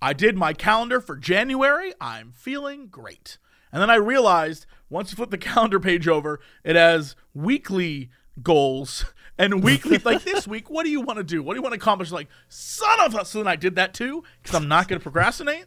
[0.00, 1.92] I did my calendar for January.
[2.00, 3.38] I'm feeling great.
[3.72, 8.10] And then I realized once you flip the calendar page over, it has weekly
[8.42, 9.04] goals
[9.38, 11.42] and weekly, like this week, what do you want to do?
[11.42, 12.10] What do you want to accomplish?
[12.10, 13.24] Like, son of a.
[13.24, 15.66] So then I did that too because I'm not going to procrastinate.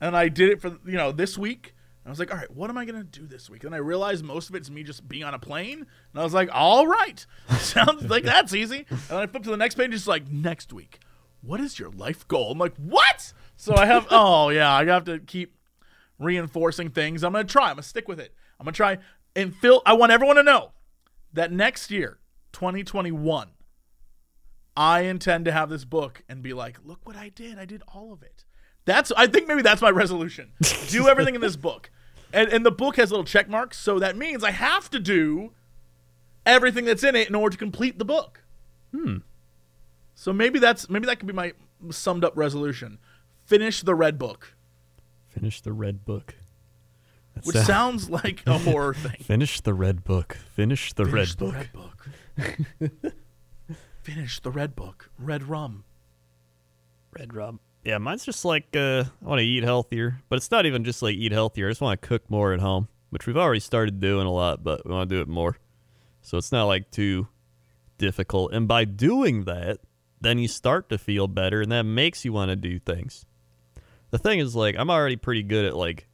[0.00, 1.74] And I did it for, you know, this week.
[2.08, 3.64] I was like, all right, what am I going to do this week?
[3.64, 5.78] And I realized most of it's me just being on a plane.
[5.78, 7.24] And I was like, all right,
[7.58, 8.86] sounds like that's easy.
[8.90, 11.00] And then I flipped to the next page, it's like, next week,
[11.42, 12.52] what is your life goal?
[12.52, 13.32] I'm like, what?
[13.56, 15.54] So I have, oh, yeah, I have to keep
[16.18, 17.22] reinforcing things.
[17.22, 17.70] I'm going to try.
[17.70, 18.34] I'm going to stick with it.
[18.58, 18.98] I'm going to try
[19.38, 20.72] and Phil, I want everyone to know
[21.32, 22.18] that next year,
[22.52, 23.50] 2021,
[24.76, 27.56] I intend to have this book and be like, look what I did.
[27.56, 28.44] I did all of it.
[28.84, 30.52] That's I think maybe that's my resolution.
[30.88, 31.90] do everything in this book.
[32.32, 35.52] And and the book has little check marks, so that means I have to do
[36.44, 38.42] everything that's in it in order to complete the book.
[38.94, 39.18] Hmm.
[40.14, 41.52] So maybe that's maybe that could be my
[41.90, 42.98] summed up resolution.
[43.46, 44.54] Finish the red book,
[45.28, 46.34] Finish the red book.
[47.34, 47.66] That which sound-
[48.02, 49.16] sounds like a horror thing.
[49.22, 50.36] Finish the red book.
[50.54, 51.54] Finish the Finish red the book.
[52.36, 53.12] red book.
[54.02, 55.10] Finish the red book.
[55.18, 55.84] Red rum.
[57.18, 57.60] Red rum.
[57.84, 61.02] Yeah, mine's just like uh, I want to eat healthier, but it's not even just
[61.02, 61.68] like eat healthier.
[61.68, 64.62] I just want to cook more at home, which we've already started doing a lot,
[64.62, 65.56] but we want to do it more.
[66.20, 67.28] So it's not like too
[67.96, 68.52] difficult.
[68.52, 69.78] And by doing that,
[70.20, 73.24] then you start to feel better, and that makes you want to do things.
[74.10, 76.08] The thing is, like, I'm already pretty good at like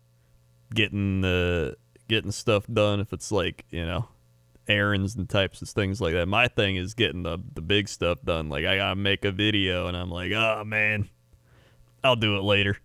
[0.75, 1.77] getting the
[2.09, 3.01] getting stuff done.
[3.01, 4.09] If it's like you know
[4.69, 6.27] errands and types of things like that.
[6.27, 8.49] My thing is getting the the big stuff done.
[8.49, 11.09] Like I gotta make a video, and I'm like, oh man,
[12.05, 12.77] I'll do it later,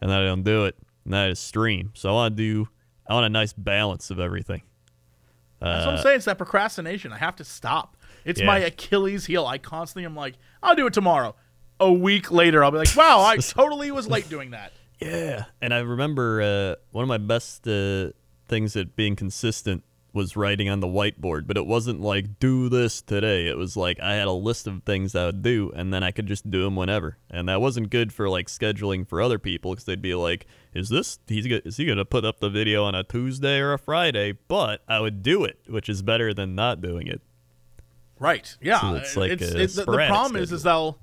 [0.00, 1.90] and then I don't do it, and then I just stream.
[1.94, 2.68] So I want to do,
[3.06, 4.62] I want a nice balance of everything.
[5.60, 6.16] That's what Uh, I'm saying.
[6.16, 7.12] It's that procrastination.
[7.12, 7.96] I have to stop.
[8.24, 8.46] It's Yeah.
[8.46, 9.46] my Achilles heel.
[9.46, 11.36] I constantly am like, I'll do it tomorrow.
[11.78, 14.72] A week later, I'll be like, wow, I totally was late doing that.
[15.00, 18.10] Yeah, and I remember uh, one of my best uh,
[18.48, 19.82] things at being consistent
[20.12, 23.46] was writing on the whiteboard, but it wasn't like do this today.
[23.46, 26.10] It was like I had a list of things I would do, and then I
[26.10, 27.18] could just do them whenever.
[27.30, 30.88] And that wasn't good for like scheduling for other people because they'd be like, "Is
[30.90, 34.32] this he's is he gonna put up the video on a Tuesday or a Friday?"
[34.48, 37.22] But I would do it, which is better than not doing it.
[38.18, 38.56] Right.
[38.60, 38.80] Yeah.
[38.80, 40.98] So it's like a it- the, problem is, is I'll,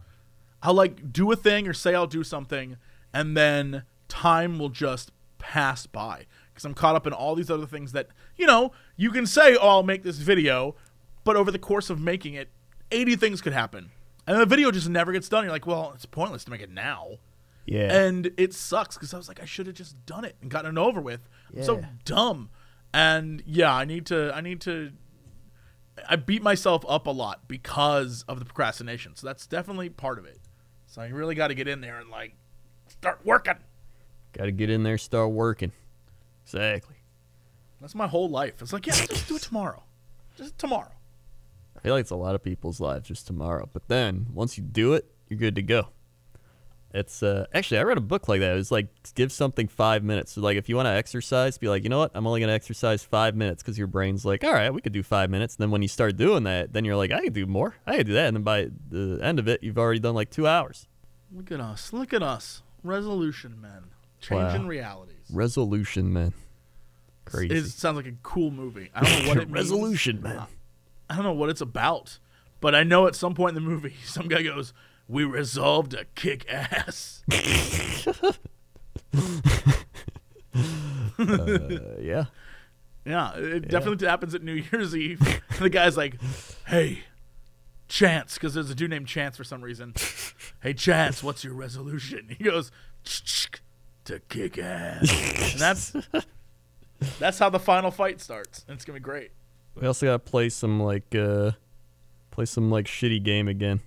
[0.61, 2.77] I'll like do a thing or say I'll do something,
[3.13, 6.25] and then time will just pass by
[6.59, 9.55] because I'm caught up in all these other things that you know you can say,
[9.55, 10.75] "Oh, I'll make this video,"
[11.23, 12.49] but over the course of making it,
[12.91, 13.91] 80 things could happen,
[14.27, 15.45] and the video just never gets done.
[15.45, 17.19] You're like, well, it's pointless to make it now.
[17.65, 20.51] Yeah, and it sucks because I was like, I should have just done it and
[20.51, 21.21] gotten it over with.
[21.55, 22.49] I'm so dumb,
[22.93, 24.35] and yeah, I need to.
[24.35, 24.91] I need to.
[26.07, 29.15] I beat myself up a lot because of the procrastination.
[29.15, 30.39] So that's definitely part of it.
[30.87, 32.35] So I really got to get in there and like
[32.87, 33.55] start working.
[34.33, 35.71] got to get in there, start working.
[36.53, 36.95] Exactly.
[37.81, 38.61] That's my whole life.
[38.61, 39.83] It's like, yeah, just do it tomorrow.
[40.35, 40.91] Just tomorrow.
[41.77, 43.69] I feel like it's a lot of people's lives just tomorrow.
[43.71, 45.89] But then once you do it, you're good to go.
[46.91, 48.51] It's uh actually I read a book like that.
[48.51, 50.31] It was like give something five minutes.
[50.33, 52.11] So like if you want to exercise, be like, you know what?
[52.15, 55.03] I'm only gonna exercise five minutes because your brain's like, all right, we could do
[55.03, 55.55] five minutes.
[55.55, 57.75] And then when you start doing that, then you're like, I can do more.
[57.85, 58.25] I can do that.
[58.27, 60.87] And then by the end of it, you've already done like two hours.
[61.31, 61.93] Look at us.
[61.93, 62.63] Look at us.
[62.83, 63.91] Resolution men.
[64.19, 64.67] Changing Wow.
[64.69, 65.15] realities.
[65.31, 66.33] Resolution, man.
[67.25, 67.53] Crazy.
[67.55, 68.89] It sounds like a cool movie.
[68.93, 69.51] I don't know what it means.
[69.51, 70.45] Resolution, man.
[71.09, 72.17] I don't know what it's about,
[72.59, 74.73] but I know at some point in the movie, some guy goes,
[75.07, 77.23] "We resolved to kick ass."
[81.17, 82.25] Uh, yeah.
[83.05, 85.41] Yeah, it definitely happens at New Year's Eve.
[85.59, 86.15] The guy's like,
[86.67, 87.03] "Hey,
[87.87, 89.93] Chance," because there's a dude named Chance for some reason.
[90.61, 92.27] hey, Chance, what's your resolution?
[92.37, 92.71] He goes,
[93.03, 93.61] "Ch-ch-ch,
[94.09, 95.93] "To kick ass," and that's
[97.19, 98.65] that's how the final fight starts.
[98.67, 99.29] And it's gonna be great.
[99.75, 101.51] We also gotta play some like uh
[102.31, 103.81] play some like shitty game again.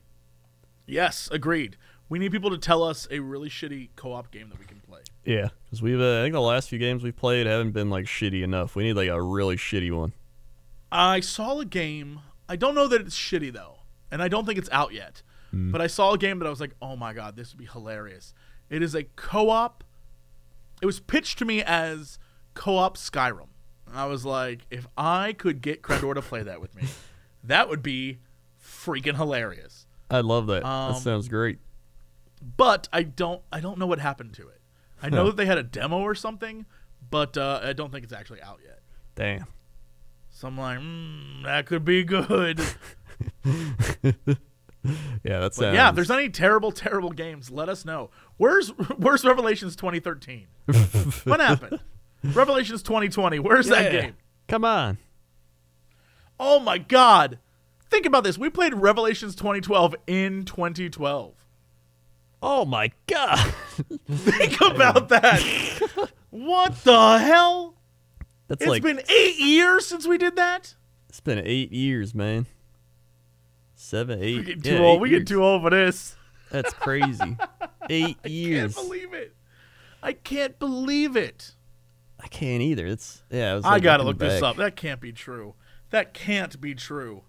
[0.87, 1.77] Yes, agreed.
[2.09, 5.01] We need people to tell us a really shitty co-op game that we can play.
[5.25, 8.05] Yeah, because we've uh, I think the last few games we've played haven't been like
[8.05, 8.77] shitty enough.
[8.77, 10.13] We need like a really shitty one.
[10.93, 12.21] I saw a game.
[12.49, 13.81] I don't know that it's shitty though,
[14.11, 15.23] and I don't think it's out yet.
[15.55, 17.67] But I saw a game that I was like, "Oh my god, this would be
[17.67, 18.33] hilarious."
[18.71, 19.85] It is a co-op.
[20.83, 22.19] It was pitched to me as
[22.55, 23.49] co-op Skyrim.
[23.87, 26.83] And I was like, if I could get Crendor to play that with me,
[27.45, 28.19] that would be
[28.61, 29.87] freaking hilarious.
[30.11, 30.65] I love that.
[30.65, 31.61] Um, that sounds great.
[32.57, 33.41] But I don't.
[33.53, 34.61] I don't know what happened to it.
[35.01, 36.67] I know that they had a demo or something,
[37.11, 38.81] but uh, I don't think it's actually out yet.
[39.15, 39.47] Damn.
[40.31, 42.61] So I'm like, mm, that could be good.
[45.25, 45.75] Yeah, that's sounds.
[45.75, 48.11] yeah, if there's any terrible, terrible games, let us know.
[48.37, 50.47] Where's Where's Revelations 2013?
[51.25, 51.79] what happened?
[52.25, 53.39] Revelations 2020.
[53.39, 54.15] Where's that game?
[54.49, 54.99] Come on.
[56.41, 57.39] Oh my God!
[57.89, 58.37] Think about this.
[58.39, 61.35] We played Revelations 2012 in 2012.
[62.43, 63.39] Oh my god.
[64.11, 65.41] Think about that.
[66.31, 67.77] what the hell?
[68.49, 70.75] That's It's like been eight years since we did that.
[71.09, 72.47] it's been eight years, man.
[73.93, 74.37] Seven, eight.
[74.39, 75.01] We get yeah, too old.
[75.03, 75.21] We years.
[75.21, 76.17] get too old for this.
[76.51, 77.37] That's crazy.
[77.91, 78.75] eight years.
[78.75, 79.37] I can't believe it.
[80.03, 81.55] I can't believe it.
[82.19, 82.87] I can't either.
[82.87, 83.53] It's yeah.
[83.53, 84.57] was, I like, gotta looking look this up.
[84.57, 85.57] That can't be true.
[85.91, 87.25] That can't be true.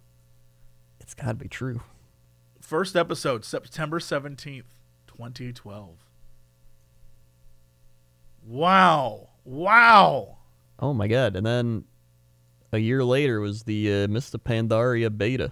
[1.01, 1.81] It's gotta be true.
[2.61, 4.63] First episode, September 17th,
[5.07, 5.97] 2012.
[8.47, 9.31] Wow.
[9.43, 10.37] Wow.
[10.79, 11.35] Oh my god!
[11.35, 11.83] And then
[12.71, 15.51] a year later was the uh, Mists of Pandaria beta,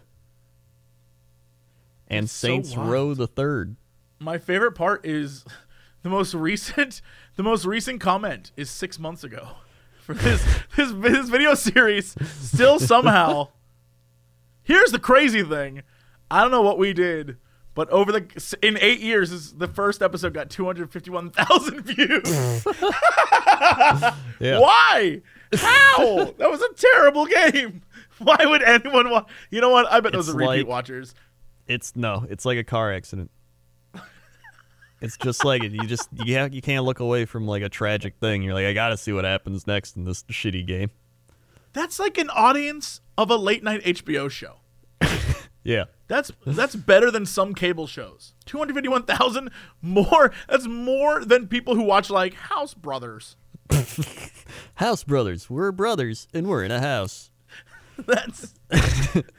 [2.12, 2.89] and It's Saints wild.
[2.89, 3.76] Row the Third.
[4.19, 5.43] My favorite part is
[6.04, 7.02] the most recent
[7.36, 9.50] the most recent comment is 6 months ago.
[10.02, 10.43] For this
[10.76, 13.47] this this video series still somehow
[14.63, 15.82] Here's the crazy thing.
[16.30, 17.38] I don't know what we did,
[17.74, 22.65] but over the in 8 years the first episode got 251,000 views.
[24.39, 24.60] Yeah.
[24.60, 25.21] Why?
[25.56, 26.34] How?
[26.38, 27.82] that was a terrible game.
[28.19, 29.28] Why would anyone want?
[29.50, 29.91] You know what?
[29.91, 31.13] I bet those It's are repeat like- watchers.
[31.71, 32.25] It's no.
[32.29, 33.31] It's like a car accident.
[35.01, 35.71] It's just like it.
[35.71, 38.43] You just you ha- you can't look away from like a tragic thing.
[38.43, 40.91] You're like, I gotta see what happens next in this shitty game.
[41.73, 44.57] That's like an audience of a late night HBO show.
[45.63, 45.86] Yeah.
[46.07, 48.34] That's that's better than some cable shows.
[48.45, 50.31] Two hundred fifty one thousand more.
[50.49, 53.38] That's more than people who watch like House Brothers.
[54.75, 55.49] House brothers.
[55.49, 57.31] We're brothers, and we're in a house.
[58.07, 58.53] That's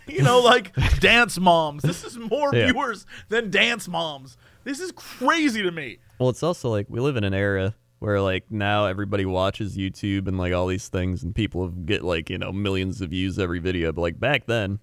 [0.06, 1.82] you know like Dance Moms.
[1.82, 2.66] This is more Yeah.
[2.72, 4.36] viewers than Dance Moms.
[4.64, 5.98] This is crazy to me.
[6.18, 10.26] Well, it's also like we live in an era where like now everybody watches YouTube
[10.28, 13.58] and like all these things, and people get like you know millions of views every
[13.60, 13.92] video.
[13.92, 14.78] But like back then,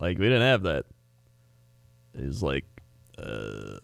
[0.00, 0.84] like we didn't have that.
[2.14, 2.64] It was like,
[3.18, 3.78] uh,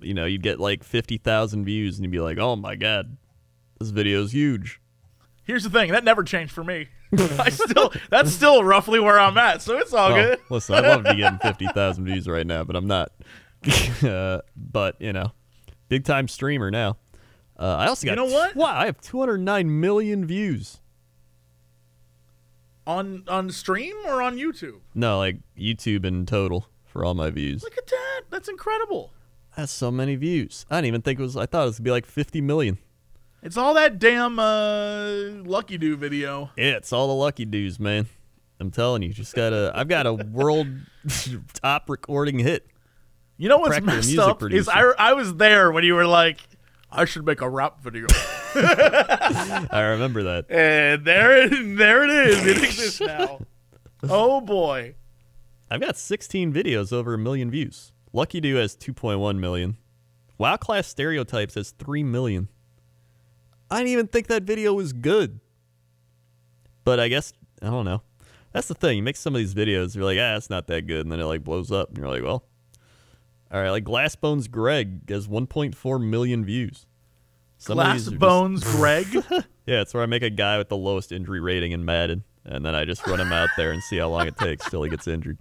[0.00, 3.16] you know, you'd get like fifty thousand views, and you'd be like, oh my god,
[3.78, 4.80] this video's huge.
[5.44, 6.88] Here's the thing that never changed for me.
[7.18, 10.38] I still that's still roughly where I'm at, so it's all Well, good.
[10.50, 13.12] listen, I'd love to be getting fifty thousand views right now, but I'm not.
[14.02, 15.32] uh, but you know,
[15.88, 16.96] big time streamer now.
[17.58, 18.56] Uh, I also got You know what?
[18.56, 20.80] Wow, I have 209 million views.
[22.86, 24.80] On on stream or on YouTube?
[24.94, 27.62] No, like YouTube in total for all my views.
[27.62, 28.22] Look at that.
[28.30, 29.12] That's incredible.
[29.56, 30.66] That's so many views.
[30.70, 31.36] I didn't even think it was.
[31.36, 32.78] I thought it was gonna be like 50 million.
[33.42, 36.50] It's all that damn uh, Lucky Do video.
[36.56, 38.06] Yeah, it's all the lucky dudes, man.
[38.60, 39.72] I'm telling you, just got a.
[39.74, 40.68] I've got a world
[41.54, 42.68] top recording hit.
[43.36, 46.38] You know what's the messed up is I, I was there when you were like,
[46.92, 48.06] I should make a rap video,
[48.54, 50.48] I remember that.
[50.48, 52.46] and there it there it is.
[52.46, 53.40] It exists now.
[54.04, 54.94] Oh boy.
[55.68, 57.92] I've got 16 videos over a million views.
[58.12, 59.78] Lucky Do has 2.1 million
[60.38, 62.48] WoW Class Stereotypes has 3 million.
[63.72, 65.40] I didn't even think that video was good.
[66.84, 68.02] But I guess, I don't know.
[68.52, 68.98] That's the thing.
[68.98, 71.06] You make some of these videos, you're like, ah, it's not that good.
[71.06, 71.88] And then it like blows up.
[71.88, 72.44] And you're like, well,
[73.50, 73.70] all right.
[73.70, 76.86] Like Glassbones Greg has 1.4 million views.
[77.58, 79.06] Some of Glass just- Bones Greg.
[79.66, 82.66] yeah, it's where I make a guy with the lowest injury rating in Madden, and
[82.66, 84.90] then I just run him out there and see how long it takes till he
[84.90, 85.38] gets injured.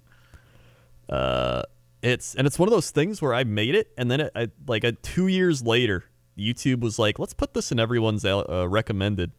[1.10, 1.64] Uh,
[2.04, 4.50] it's and it's one of those things where I made it, and then it, I
[4.68, 6.06] like uh, two years later,
[6.38, 9.32] YouTube was like, "Let's put this in everyone's uh, recommended,"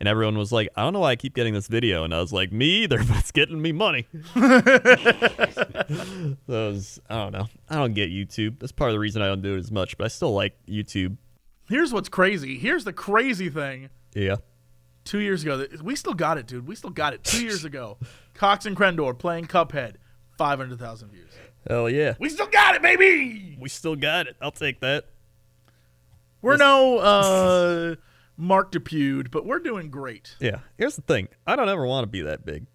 [0.00, 2.20] and everyone was like, "I don't know why I keep getting this video," and I
[2.20, 4.06] was like, "Me either, but it's getting me money."
[6.46, 7.48] Those I don't know.
[7.68, 8.58] I don't get YouTube.
[8.58, 10.54] That's part of the reason I don't do it as much, but I still like
[10.66, 11.16] YouTube.
[11.68, 12.58] Here's what's crazy.
[12.58, 13.90] Here's the crazy thing.
[14.14, 14.36] Yeah.
[15.04, 16.66] Two years ago, we still got it, dude.
[16.66, 17.24] We still got it.
[17.24, 17.98] Two years ago,
[18.34, 19.94] Cox and Crendor playing Cuphead,
[20.38, 21.30] five hundred thousand views.
[21.68, 22.14] Hell yeah.
[22.18, 23.56] We still got it, baby.
[23.60, 24.36] We still got it.
[24.40, 25.06] I'll take that.
[26.42, 27.94] We're no uh,
[28.36, 30.36] Mark Depude, but we're doing great.
[30.40, 30.58] Yeah.
[30.76, 31.28] Here's the thing.
[31.46, 32.66] I don't ever want to be that big.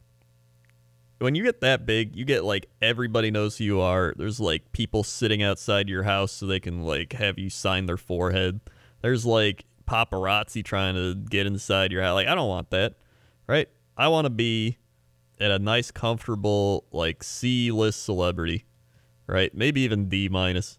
[1.20, 4.14] When you get that big, you get like everybody knows who you are.
[4.16, 7.98] There's like people sitting outside your house so they can like have you sign their
[7.98, 8.62] forehead.
[9.02, 12.16] There's like paparazzi trying to get inside your house.
[12.16, 12.96] Like I don't want that.
[13.48, 13.68] Right?
[13.98, 14.78] I want to be
[15.40, 18.66] at a nice comfortable like C list celebrity.
[19.26, 19.54] Right?
[19.54, 20.78] Maybe even D minus.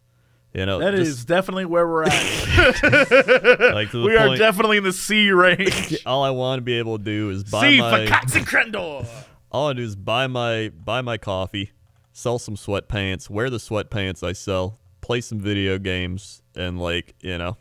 [0.55, 2.13] You know, That is just, definitely where we're at.
[3.75, 5.97] like we are definitely in the C range.
[6.07, 8.47] all I want to be able to do is buy C my for Cox and
[8.47, 9.07] Crendor.
[9.53, 11.73] all I do is buy my buy my coffee,
[12.13, 17.37] sell some sweatpants, wear the sweatpants I sell, play some video games, and like you
[17.37, 17.59] know,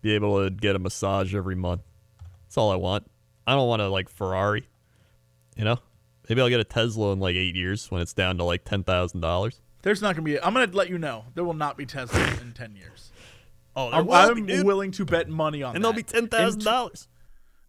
[0.00, 1.82] be able to get a massage every month.
[2.44, 3.10] That's all I want.
[3.48, 4.68] I don't want to like Ferrari.
[5.56, 5.78] You know,
[6.28, 8.84] maybe I'll get a Tesla in like eight years when it's down to like ten
[8.84, 9.60] thousand dollars.
[9.82, 10.40] There's not gonna be.
[10.40, 13.12] I'm gonna let you know there will not be Teslas in ten years.
[13.76, 15.76] Oh, I'm, I'm be, willing to bet money on that.
[15.76, 15.88] and that.
[15.88, 17.06] they'll be ten thousand dollars.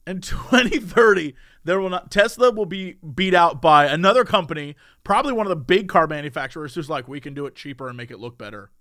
[0.08, 1.36] in 2030
[1.66, 5.56] there will not tesla will be beat out by another company probably one of the
[5.56, 8.72] big car manufacturers who's like we can do it cheaper and make it look better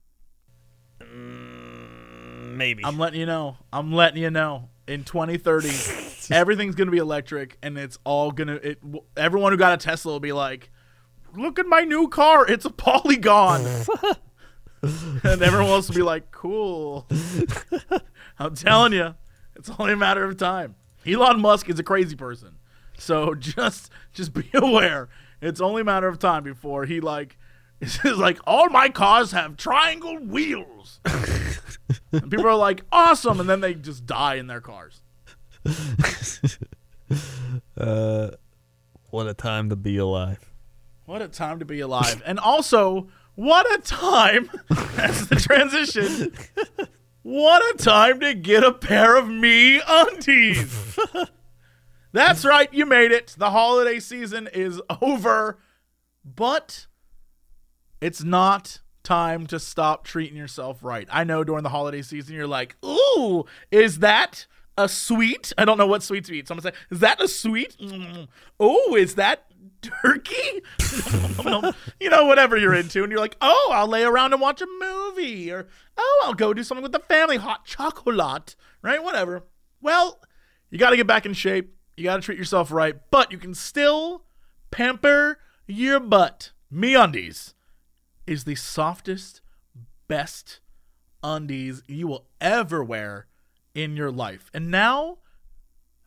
[1.00, 2.82] mm, Maybe.
[2.82, 5.68] i'm letting you know i'm letting you know in 2030
[6.34, 8.80] everything's gonna be electric and it's all gonna it
[9.18, 10.70] everyone who got a tesla will be like
[11.36, 12.46] look at my new car.
[12.46, 13.64] It's a polygon.
[14.80, 17.08] And everyone else will be like cool.
[18.38, 19.16] I'm telling you
[19.56, 20.76] it's only a matter of time.
[21.04, 22.58] Elon musk is a crazy person.
[22.96, 25.08] So just just be aware
[25.40, 27.36] it's only a matter of time before he like
[27.80, 31.00] just like all my cars have triangle wheels.
[32.12, 33.40] And people are like awesome.
[33.40, 35.02] And then they just die in their cars.
[37.76, 38.30] Uh,
[39.10, 40.47] what a time to be alive.
[41.08, 42.22] What a time to be alive.
[42.26, 44.50] And also, what a time,
[44.94, 46.34] that's the transition,
[47.22, 50.98] what a time to get a pair of MeUndies.
[52.12, 53.34] that's right, you made it.
[53.38, 55.58] The holiday season is over,
[56.26, 56.88] but
[58.02, 61.08] it's not time to stop treating yourself right.
[61.10, 64.46] I know during the holiday season, you're like, ooh, is that
[64.76, 65.54] a sweet?
[65.56, 66.48] I don't know what sweets we eat.
[66.48, 67.78] Someone say, is that a sweet?
[67.80, 68.28] Mm.
[68.60, 69.47] Oh, is that
[69.82, 70.62] turkey?
[72.00, 73.02] you know, whatever you're into.
[73.02, 75.50] And you're like, oh, I'll lay around and watch a movie.
[75.50, 77.36] Or, oh, I'll go do something with the family.
[77.36, 79.02] Hot chocolate, right?
[79.02, 79.44] Whatever.
[79.80, 80.20] Well,
[80.70, 81.74] you got to get back in shape.
[81.96, 84.24] You got to treat yourself right, but you can still
[84.70, 86.52] pamper your butt.
[86.72, 87.54] MeUndies
[88.26, 89.40] is the softest,
[90.06, 90.60] best
[91.22, 93.26] undies you will ever wear
[93.74, 94.50] in your life.
[94.52, 95.18] And now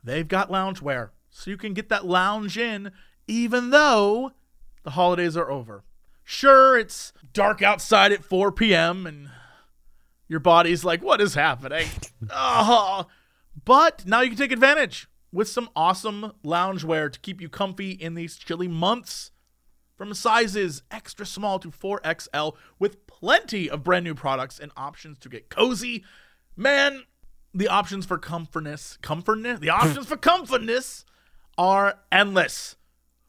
[0.03, 2.91] they've got loungewear, so you can get that lounge in
[3.31, 4.33] even though
[4.83, 5.83] the holidays are over.
[6.23, 9.07] Sure, it's dark outside at 4 p.m.
[9.07, 9.29] and
[10.27, 11.87] your body's like, what is happening?
[12.29, 13.07] oh,
[13.65, 18.15] but now you can take advantage with some awesome loungewear to keep you comfy in
[18.15, 19.31] these chilly months
[19.95, 25.29] from sizes extra small to 4XL with plenty of brand new products and options to
[25.29, 26.03] get cozy.
[26.57, 27.03] Man,
[27.53, 31.05] the options for comfortness, comfortness, the options for comfortness
[31.57, 32.75] are endless.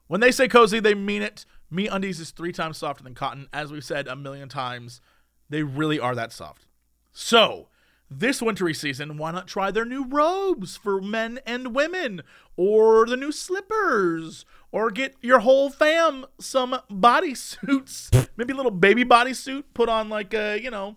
[0.06, 1.44] When they say cozy, they mean it.
[1.72, 3.48] MeUndies is three times softer than cotton.
[3.52, 5.00] As we've said a million times,
[5.48, 6.66] they really are that soft.
[7.12, 7.68] So,
[8.10, 12.22] this wintry season, why not try their new robes for men and women,
[12.56, 19.04] or the new slippers, or get your whole fam some bodysuits, maybe a little baby
[19.04, 20.96] bodysuit, put on like a, you know,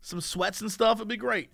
[0.00, 0.98] some sweats and stuff.
[0.98, 1.50] It'd be great.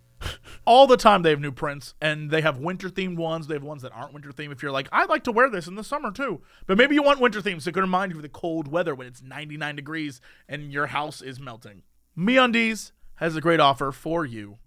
[0.65, 3.47] All the time they have new prints, and they have winter themed ones.
[3.47, 4.53] They have ones that aren't winter themed.
[4.53, 7.03] If you're like, I'd like to wear this in the summer too, but maybe you
[7.03, 9.77] want winter themed, so it can remind you of the cold weather when it's 99
[9.77, 11.83] degrees and your house is melting.
[12.19, 14.59] MeUndies has a great offer for you.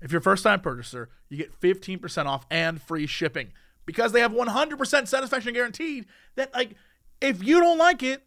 [0.00, 3.52] If you're a first time purchaser, you get 15% off and free shipping
[3.86, 6.06] because they have 100% satisfaction guaranteed
[6.36, 6.74] that like
[7.20, 8.22] if you don't like it,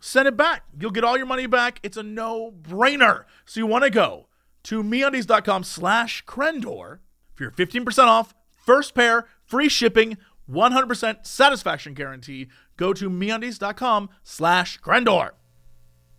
[0.00, 0.64] send it back.
[0.78, 1.80] You'll get all your money back.
[1.82, 3.24] It's a no-brainer.
[3.44, 4.27] So you want to go
[4.68, 6.98] to meundies.com slash Crendor
[7.34, 10.18] for your 15% off, first pair, free shipping,
[10.50, 12.48] 100% satisfaction guarantee.
[12.76, 15.30] Go to meundies.com slash Crendor.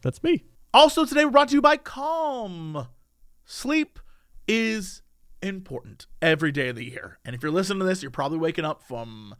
[0.01, 0.45] That's me.
[0.73, 2.87] Also, today we're brought to you by Calm.
[3.45, 3.99] Sleep
[4.47, 5.03] is
[5.43, 7.19] important every day of the year.
[7.23, 9.35] And if you're listening to this, you're probably waking up from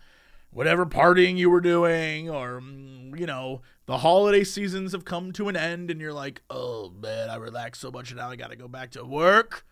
[0.52, 5.50] whatever partying you were doing, or, mm, you know, the holiday seasons have come to
[5.50, 8.52] an end, and you're like, oh man, I relaxed so much, and now I got
[8.52, 9.66] to go back to work.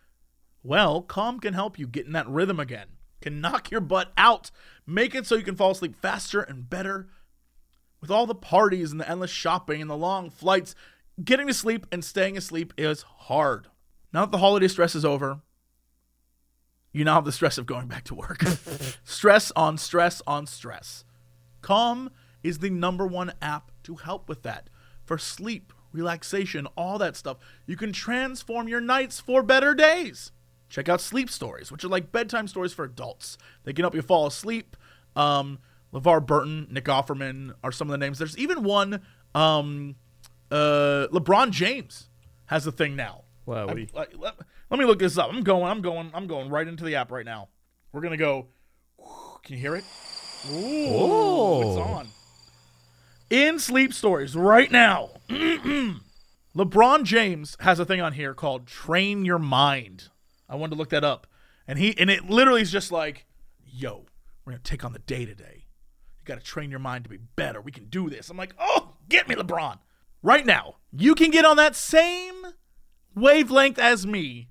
[0.62, 2.88] Well, Calm can help you get in that rhythm again,
[3.20, 4.50] can knock your butt out,
[4.86, 7.08] make it so you can fall asleep faster and better.
[8.00, 10.74] With all the parties and the endless shopping and the long flights,
[11.22, 13.66] getting to sleep and staying asleep is hard.
[14.12, 15.40] Now that the holiday stress is over,
[16.92, 18.42] you now have the stress of going back to work.
[19.04, 21.04] stress on stress on stress.
[21.60, 22.10] Calm
[22.42, 24.70] is the number one app to help with that.
[25.04, 27.38] For sleep, relaxation, all that stuff.
[27.66, 30.32] You can transform your nights for better days.
[30.68, 33.38] Check out Sleep Stories, which are like bedtime stories for adults.
[33.64, 34.76] They can help you fall asleep.
[35.16, 35.58] Um,
[35.94, 38.18] LeVar Burton, Nick Offerman are some of the names.
[38.18, 39.00] There's even one,
[39.34, 39.96] um,
[40.50, 42.10] uh, LeBron James
[42.46, 43.24] has a thing now.
[43.46, 43.68] Wow.
[43.68, 44.14] I- like,
[44.70, 45.30] let, me look this up.
[45.32, 45.64] I'm going.
[45.64, 46.10] I'm going.
[46.14, 47.48] I'm going right into the app right now.
[47.92, 48.48] We're gonna go.
[49.42, 49.84] Can you hear it?
[50.50, 51.60] Ooh, oh.
[51.60, 52.08] it's on.
[53.30, 55.10] In sleep stories right now.
[56.56, 60.08] LeBron James has a thing on here called "Train Your Mind."
[60.48, 61.26] I wanted to look that up,
[61.66, 63.26] and he and it literally is just like,
[63.64, 64.06] "Yo,
[64.44, 65.66] we're gonna take on the day today.
[66.18, 67.60] You got to train your mind to be better.
[67.60, 69.78] We can do this." I'm like, "Oh, get me, LeBron!"
[70.22, 72.34] Right now, you can get on that same
[73.14, 74.48] wavelength as me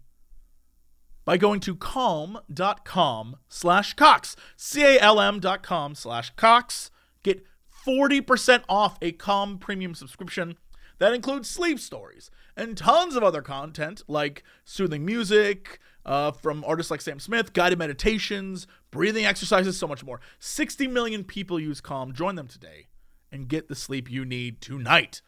[1.27, 6.89] by going to calm.com slash cox c-a-l-m dot com slash cox.
[7.21, 7.45] Get
[7.85, 10.55] 40% off a calm premium subscription
[10.99, 16.89] that includes sleep stories and tons of other content like soothing music uh, from artists
[16.89, 20.21] like sam smith guided meditations breathing exercises so much more.
[20.39, 22.13] 60 million people use calm.
[22.13, 22.87] Join them today
[23.33, 25.21] and get the sleep you need tonight.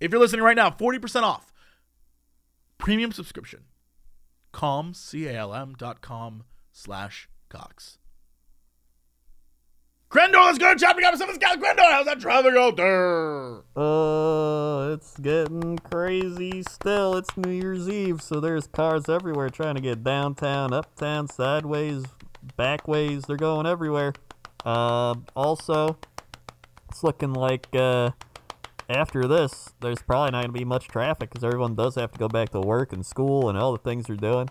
[0.00, 1.52] If you're listening right now 40% off
[2.78, 3.64] premium subscription
[4.52, 7.98] calm, C-A-L-M dot com slash Cox.
[10.10, 11.24] Crendor, let's go to traffic officer.
[11.24, 11.90] Let's go, Crendor.
[11.90, 13.62] How's that traffic out there?
[13.74, 17.16] Uh, it's getting crazy still.
[17.16, 22.04] It's New Year's Eve, so there's cars everywhere trying to get downtown, uptown, sideways,
[22.58, 23.22] backways.
[23.22, 24.12] They're going everywhere.
[24.66, 25.96] Uh, also,
[26.90, 28.10] it's looking like uh,
[28.96, 32.18] after this, there's probably not going to be much traffic because everyone does have to
[32.18, 34.48] go back to work and school and all the things they're doing.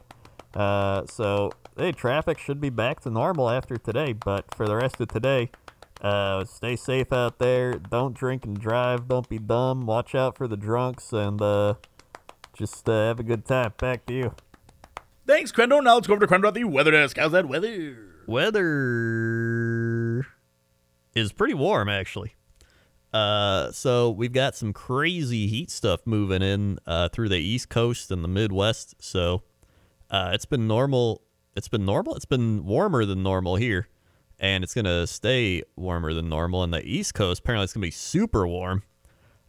[0.54, 5.00] Uh, so, hey, traffic should be back to normal after today, but for the rest
[5.00, 5.50] of today,
[6.02, 7.74] uh, stay safe out there.
[7.74, 9.08] Don't drink and drive.
[9.08, 9.86] Don't be dumb.
[9.86, 11.76] Watch out for the drunks and uh,
[12.54, 13.74] just uh, have a good time.
[13.78, 14.36] Back to you.
[15.28, 15.84] Thanks, Crendor.
[15.84, 17.18] Now let's go over to Crendor at the weather desk.
[17.18, 17.98] How's that weather?
[18.28, 20.26] Weather
[21.14, 22.36] is pretty warm, actually.
[23.14, 28.12] Uh, so we've got some crazy heat stuff moving in uh, through the East Coast
[28.12, 28.96] and the Midwest.
[29.00, 29.44] So
[30.10, 31.22] uh, it's been normal.
[31.56, 32.16] It's been normal.
[32.16, 33.90] It's been warmer than normal here,
[34.40, 36.62] and it's gonna stay warmer than normal.
[36.62, 38.84] On the East Coast, apparently it's gonna be super warm,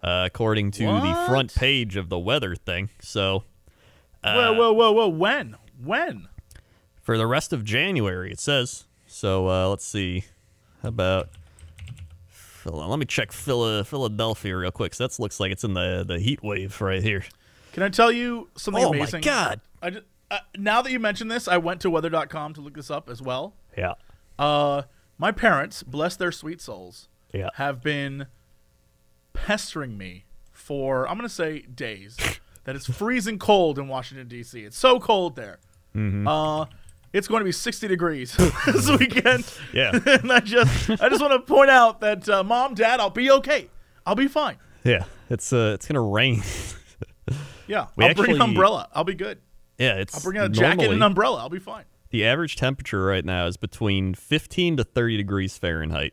[0.02, 2.90] uh, according to the front page of the weather thing.
[3.00, 3.44] So
[4.24, 5.08] whoa, whoa, whoa, whoa.
[5.08, 5.56] When?
[5.80, 6.28] When?
[7.02, 8.84] for the rest of January, it says.
[9.06, 10.24] So uh, let's see.
[10.82, 11.28] How about?
[12.62, 14.92] Phil- Let me check Phila- Philadelphia real quick.
[14.92, 17.24] 'cause that looks like it's in the the heat wave right here.
[17.72, 19.22] Can I tell you something Oh my amazing?
[19.22, 19.60] God.
[19.82, 22.90] I just, uh, now that you mention this, I went to weather.com to look this
[22.90, 23.54] up as well.
[23.76, 23.94] Yeah.
[24.38, 24.82] Uh,
[25.18, 27.48] my parents, bless their sweet souls, Yeah.
[27.54, 28.26] have been
[29.32, 32.16] pestering me for I'm gonna say days
[32.64, 34.60] that it's freezing cold in Washington D.C.
[34.64, 35.58] It's so cold there.
[35.96, 36.28] Mm-hmm.
[36.28, 36.66] Uh,
[37.12, 38.36] it's going to be 60 degrees
[38.66, 39.44] this weekend.
[39.72, 39.92] Yeah.
[40.06, 43.30] and I just I just want to point out that uh, mom, dad, I'll be
[43.30, 43.68] okay.
[44.04, 44.56] I'll be fine.
[44.84, 45.04] Yeah.
[45.30, 46.42] It's uh it's gonna rain.
[47.66, 48.88] Yeah, We I'll bring an umbrella.
[48.92, 49.38] I'll be good.
[49.78, 49.94] yeah.
[49.94, 51.38] It's I'll bring a jacket and an umbrella.
[51.38, 51.84] I'll be fine.
[52.10, 56.12] The average temperature right now is between 15 to 30 degrees Fahrenheit.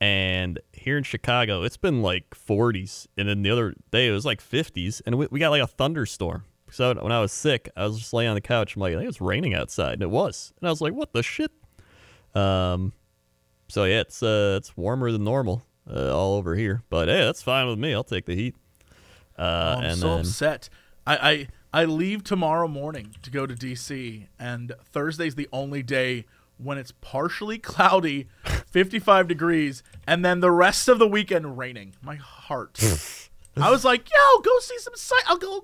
[0.00, 3.06] And here in Chicago, it's been like 40s.
[3.16, 5.00] And then the other day, it was like 50s.
[5.06, 6.44] And we, we got like a thunderstorm.
[6.74, 8.74] So when I was sick, I was just laying on the couch.
[8.74, 9.92] I'm like, I think it's raining outside.
[9.92, 10.52] And it was.
[10.60, 11.52] And I was like, what the shit?
[12.34, 12.92] Um,
[13.68, 16.82] so yeah, it's uh, it's warmer than normal uh, all over here.
[16.90, 17.94] But hey, that's fine with me.
[17.94, 18.56] I'll take the heat.
[19.38, 19.42] Uh,
[19.76, 20.68] Oh, I'm and so then upset.
[21.06, 26.24] I, I I leave tomorrow morning to go to DC, and Thursday's the only day
[26.56, 28.26] when it's partially cloudy,
[28.66, 31.94] 55 degrees, and then the rest of the weekend raining.
[32.02, 32.80] My heart.
[33.56, 35.22] I was like, yo, go see some sight.
[35.26, 35.62] I'll go,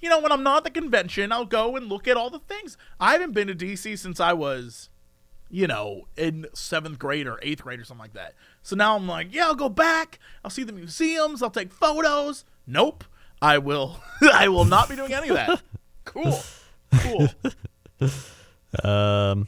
[0.00, 2.40] you know, when I'm not at the convention, I'll go and look at all the
[2.40, 2.76] things.
[2.98, 4.88] I haven't been to DC since I was,
[5.50, 8.34] you know, in seventh grade or eighth grade or something like that.
[8.62, 10.18] So now I'm like, yeah, I'll go back.
[10.44, 11.42] I'll see the museums.
[11.42, 12.44] I'll take photos.
[12.66, 13.04] Nope.
[13.40, 14.00] I will.
[14.32, 15.62] I will not be doing any of that.
[16.04, 16.40] Cool.
[17.00, 17.28] Cool.
[18.82, 19.46] Um.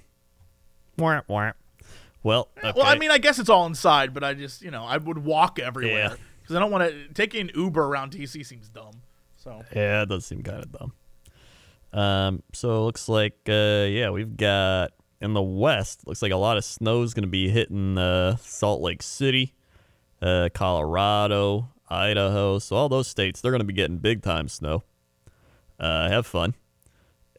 [2.22, 2.72] Well, okay.
[2.76, 5.24] Well, I mean, I guess it's all inside, but I just, you know, I would
[5.24, 6.16] walk everywhere Yeah.
[6.51, 9.03] Because I don't want to taking an Uber around DC seems dumb.
[9.37, 10.93] So Yeah, it does seem kind of dumb.
[11.93, 14.91] Um, so it looks like uh, yeah, we've got
[15.21, 16.07] in the west.
[16.09, 19.55] Looks like a lot of snow is going to be hitting uh, Salt Lake City,
[20.21, 22.59] uh, Colorado, Idaho.
[22.59, 24.83] So all those states, they're going to be getting big time snow.
[25.79, 26.55] Uh, have fun.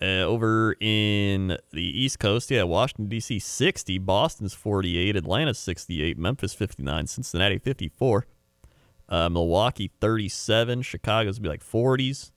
[0.02, 3.38] Uh, over in the East Coast, yeah, Washington D.C.
[3.40, 8.26] 60, Boston's 48, Atlanta 68, Memphis 59, Cincinnati 54,
[9.12, 12.32] uh, Milwaukee 37, Chicago's be like 40s.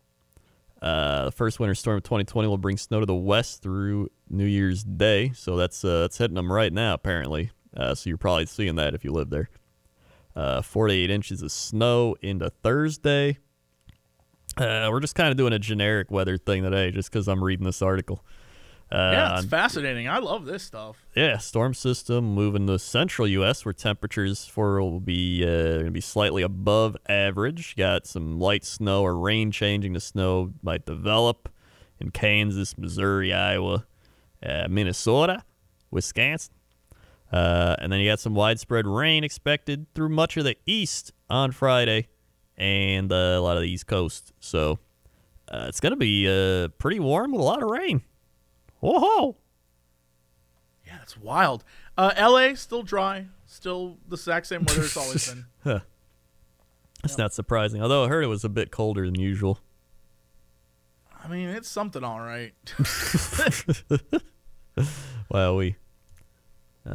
[0.82, 4.44] Uh, the first winter storm of 2020 will bring snow to the west through New
[4.44, 7.52] Year's Day, so that's uh, that's hitting them right now apparently.
[7.74, 9.48] Uh, so you're probably seeing that if you live there.
[10.36, 13.38] Uh, 48 inches of snow into Thursday.
[14.56, 17.64] Uh, we're just kind of doing a generic weather thing today, just because I'm reading
[17.64, 18.24] this article.
[18.94, 20.08] Uh, yeah, it's fascinating.
[20.08, 21.04] I love this stuff.
[21.16, 23.64] yeah, storm system moving to central U.S.
[23.64, 27.74] where temperatures for will be uh, going to be slightly above average.
[27.76, 31.48] Got some light snow or rain changing to snow might develop
[31.98, 33.84] in Kansas, Missouri, Iowa,
[34.44, 35.42] uh, Minnesota,
[35.90, 36.54] Wisconsin.
[37.32, 41.50] Uh, and then you got some widespread rain expected through much of the east on
[41.50, 42.06] Friday
[42.56, 44.32] and uh, a lot of the east coast.
[44.38, 44.78] So
[45.48, 48.02] uh, it's going to be uh, pretty warm with a lot of rain.
[48.84, 49.36] Whoa!
[50.86, 51.64] Yeah, it's wild.
[51.96, 52.54] Uh, L.A.
[52.54, 55.32] still dry, still the exact same weather it's always
[55.64, 55.80] been.
[57.02, 59.58] It's not surprising, although I heard it was a bit colder than usual.
[61.22, 62.54] I mean, it's something, all right.
[65.30, 65.76] Wow, we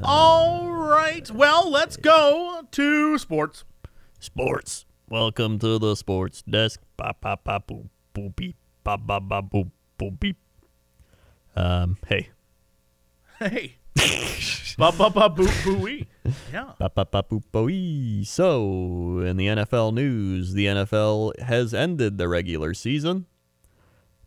[0.04, 1.30] all right.
[1.32, 3.64] Well, let's go to sports.
[4.20, 4.86] sports.
[5.10, 6.82] Welcome to the sports desk.
[6.98, 8.56] Ba ba ba boop boop beep.
[8.84, 10.38] Ba ba ba boop boop beep.
[11.56, 12.30] Um, hey.
[13.40, 13.76] Hey.
[14.78, 15.48] ba ba ba boo
[16.54, 16.74] Yeah.
[16.80, 17.24] Ba ba ba
[18.24, 23.26] So, in the NFL news, the NFL has ended the regular season.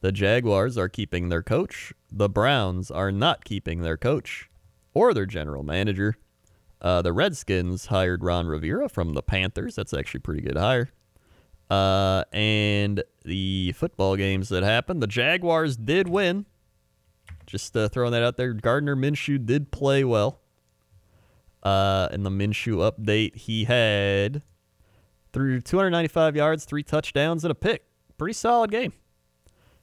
[0.01, 1.93] The Jaguars are keeping their coach.
[2.11, 4.51] The Browns are not keeping their coach
[4.95, 6.17] or their general manager.
[6.81, 9.77] Uh, the Redskins hired Ron Rivera from the Panthers.
[9.77, 10.91] That's actually a pretty good hire.
[11.71, 16.47] Uh, and the football games that happened, the Jaguars did win.
[17.47, 18.53] Just uh, throwing that out there.
[18.53, 20.41] Gardner Minshew did play well.
[21.63, 24.43] Uh, in the Minshew update, he had
[25.33, 27.85] through 295 yards, three touchdowns, and a pick.
[28.19, 28.93] Pretty solid game.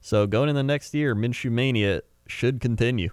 [0.02, 3.10] So going in the next year, Minshew mania should continue.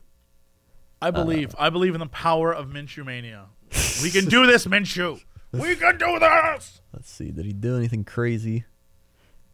[1.01, 1.55] I believe.
[1.59, 3.47] I believe in the power of Minshew mania.
[4.03, 5.20] We can do this, Minshew.
[5.53, 6.80] We can do this.
[6.92, 8.64] Let's see, did he do anything crazy?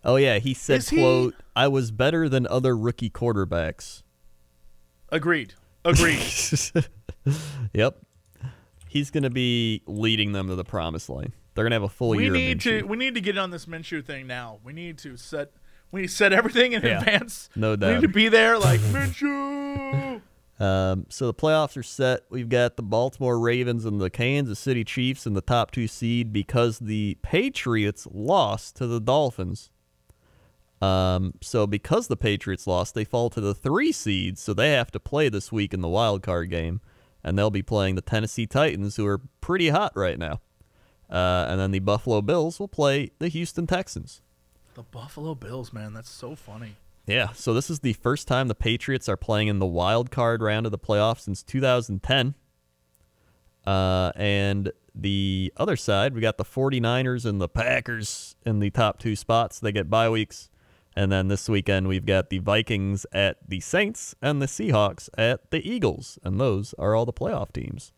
[0.05, 4.03] Oh yeah, he said, Is he- "quote I was better than other rookie quarterbacks."
[5.13, 5.55] Agreed.
[5.85, 6.21] Agreed.
[7.73, 7.99] Yep,
[8.89, 11.33] he's gonna be leading them to the promised land.
[11.55, 12.33] They're gonna have a full we year.
[12.33, 12.83] need of to.
[12.83, 14.59] We need to get on this Minshew thing now.
[14.65, 15.53] We need to set.
[15.93, 16.99] We need to set everything in Yeah.
[16.99, 17.49] advance.
[17.55, 17.87] No doubt.
[17.89, 20.21] We need to be there, like Minshew.
[20.59, 22.23] Um, so the playoffs are set.
[22.29, 26.33] We've got the Baltimore Ravens and the Kansas City Chiefs in the top two seed
[26.33, 29.71] because the Patriots lost to the Dolphins.
[30.83, 34.91] Um, so because the Patriots lost, they fall to the three seeds, so they have
[34.91, 36.81] to play this week in the wild card game,
[37.23, 40.41] and they'll be playing the Tennessee Titans, who are pretty hot right now.
[41.09, 44.23] Uh, and then the Buffalo Bills will play the Houston Texans.
[44.75, 45.93] the Buffalo Bills, man.
[45.93, 46.77] That's so funny.
[47.07, 50.41] Yeah, so this is the first time the Patriots are playing in the wild card
[50.43, 52.35] round of the playoffs since 2010.
[53.67, 58.99] Uh, and the other side, we got the 49ers and the Packers in the top
[58.99, 59.61] two spots.
[59.61, 60.49] They get bye weeks.
[60.95, 65.51] And then this weekend, we've got the Vikings at the Saints and the Seahawks at
[65.51, 66.19] the Eagles.
[66.23, 67.93] And those are all the playoff teams.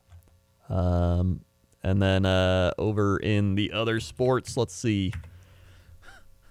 [0.68, 1.40] Um,
[1.82, 5.12] and then uh, over in the other sports, let's see.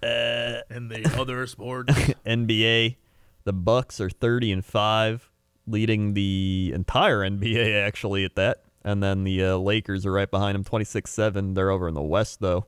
[0.02, 1.94] In the other sports,
[2.26, 2.96] NBA,
[3.44, 5.30] the Bucks are 30 and 5,
[5.66, 8.64] leading the entire NBA actually at that.
[8.84, 11.54] And then the uh, Lakers are right behind them 26-7.
[11.54, 12.66] They're over in the West though.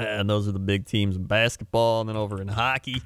[0.18, 3.02] And those are the big teams in basketball and then over in hockey.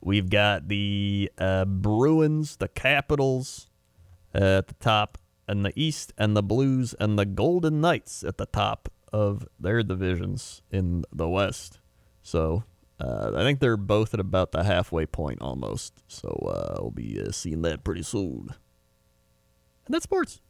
[0.00, 3.68] We've got the uh, Bruins, the Capitals
[4.34, 5.18] uh, at the top
[5.48, 9.82] in the East, and the Blues and the Golden Knights at the top of their
[9.82, 11.80] divisions in the West.
[12.22, 12.64] So
[13.00, 16.02] uh, I think they're both at about the halfway point almost.
[16.06, 18.54] So uh, we'll be uh, seeing that pretty soon.
[19.86, 20.40] And that's sports.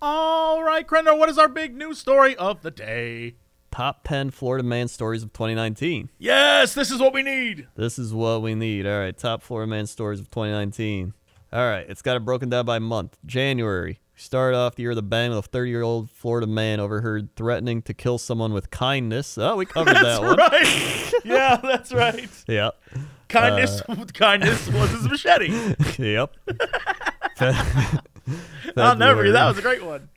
[0.00, 3.34] All right, Crendor, what is our big news story of the day?
[3.70, 6.08] Top 10 Florida man stories of 2019.
[6.18, 7.68] Yes, this is what we need.
[7.76, 8.86] This is what we need.
[8.86, 11.12] All right, top Florida man stories of 2019.
[11.52, 13.16] All right, it's got it broken down by month.
[13.26, 14.00] January.
[14.14, 16.80] We started off the year with a bang with a 30 year old Florida man
[16.80, 19.38] overheard threatening to kill someone with kindness.
[19.38, 20.36] Oh, we covered that That's one.
[20.36, 21.12] right.
[21.24, 22.28] yeah, that's right.
[22.48, 22.70] Yeah.
[23.28, 25.74] Kindness, Uh, kindness was his machete.
[26.02, 26.34] yep.
[28.76, 29.30] I'll never.
[29.30, 30.08] That was a great one.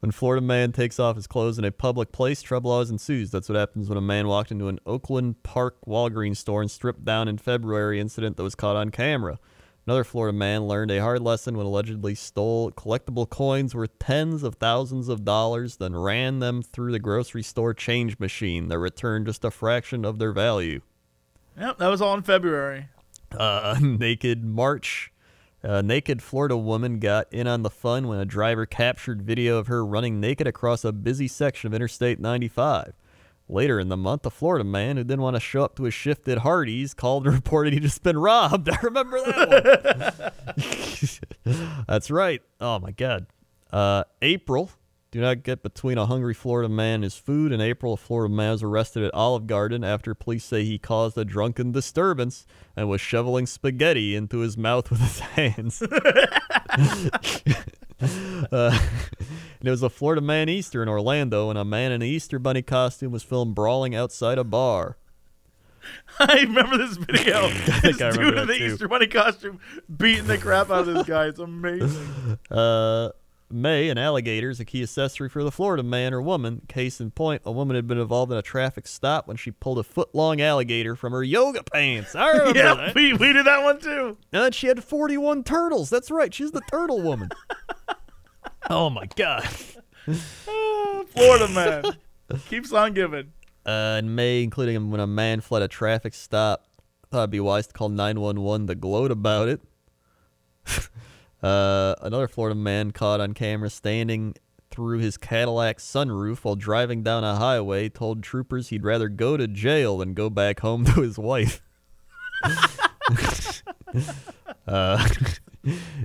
[0.00, 3.30] When Florida man takes off his clothes in a public place, trouble always ensues.
[3.30, 7.04] That's what happens when a man walked into an Oakland Park Walgreens store and stripped
[7.04, 9.38] down in February incident that was caught on camera.
[9.86, 14.56] Another Florida man learned a hard lesson when allegedly stole collectible coins worth tens of
[14.56, 19.44] thousands of dollars, then ran them through the grocery store change machine that returned just
[19.44, 20.80] a fraction of their value.
[21.58, 22.88] Yep, that was all in February.
[23.30, 25.12] Uh, naked March.
[25.68, 29.66] A naked Florida woman got in on the fun when a driver captured video of
[29.66, 32.92] her running naked across a busy section of Interstate 95.
[33.48, 35.92] Later in the month, a Florida man who didn't want to show up to his
[35.92, 38.68] shift at Hardee's called and reported he'd just been robbed.
[38.72, 40.32] I remember that
[41.44, 41.84] one.
[41.88, 42.42] That's right.
[42.60, 43.26] Oh my God.
[43.72, 44.70] Uh, April.
[45.16, 47.50] Do not get between a hungry Florida man and his food.
[47.50, 51.16] In April, a Florida man was arrested at Olive Garden after police say he caused
[51.16, 52.46] a drunken disturbance
[52.76, 55.82] and was shoveling spaghetti into his mouth with his hands.
[58.52, 58.78] Uh,
[59.58, 62.38] and it was a Florida man Easter in Orlando, and a man in an Easter
[62.38, 64.98] bunny costume was filmed brawling outside a bar.
[66.18, 67.46] I remember this video.
[67.46, 68.64] I this I dude remember in the too.
[68.66, 69.60] Easter Bunny costume
[69.96, 71.24] beating the crap out of this guy.
[71.28, 72.38] It's amazing.
[72.50, 73.10] Uh,
[73.48, 76.62] May, an alligator is a key accessory for the Florida man or woman.
[76.68, 79.78] Case in point, a woman had been involved in a traffic stop when she pulled
[79.78, 82.14] a foot long alligator from her yoga pants.
[82.16, 82.94] I remember yeah, that.
[82.94, 84.16] we, we did that one too.
[84.32, 85.90] And she had 41 turtles.
[85.90, 86.34] That's right.
[86.34, 87.28] She's the turtle woman.
[88.70, 89.48] oh my God.
[90.48, 91.84] Ah, Florida man.
[92.48, 93.32] Keeps on giving.
[93.64, 96.64] uh, in May, including when a man fled a traffic stop.
[97.10, 99.60] Thought it'd be wise to call 911 to gloat about it.
[101.46, 104.34] uh, another Florida man caught on camera standing
[104.68, 109.46] through his Cadillac sunroof while driving down a highway told troopers he'd rather go to
[109.46, 111.62] jail than go back home to his wife.
[114.66, 115.08] uh,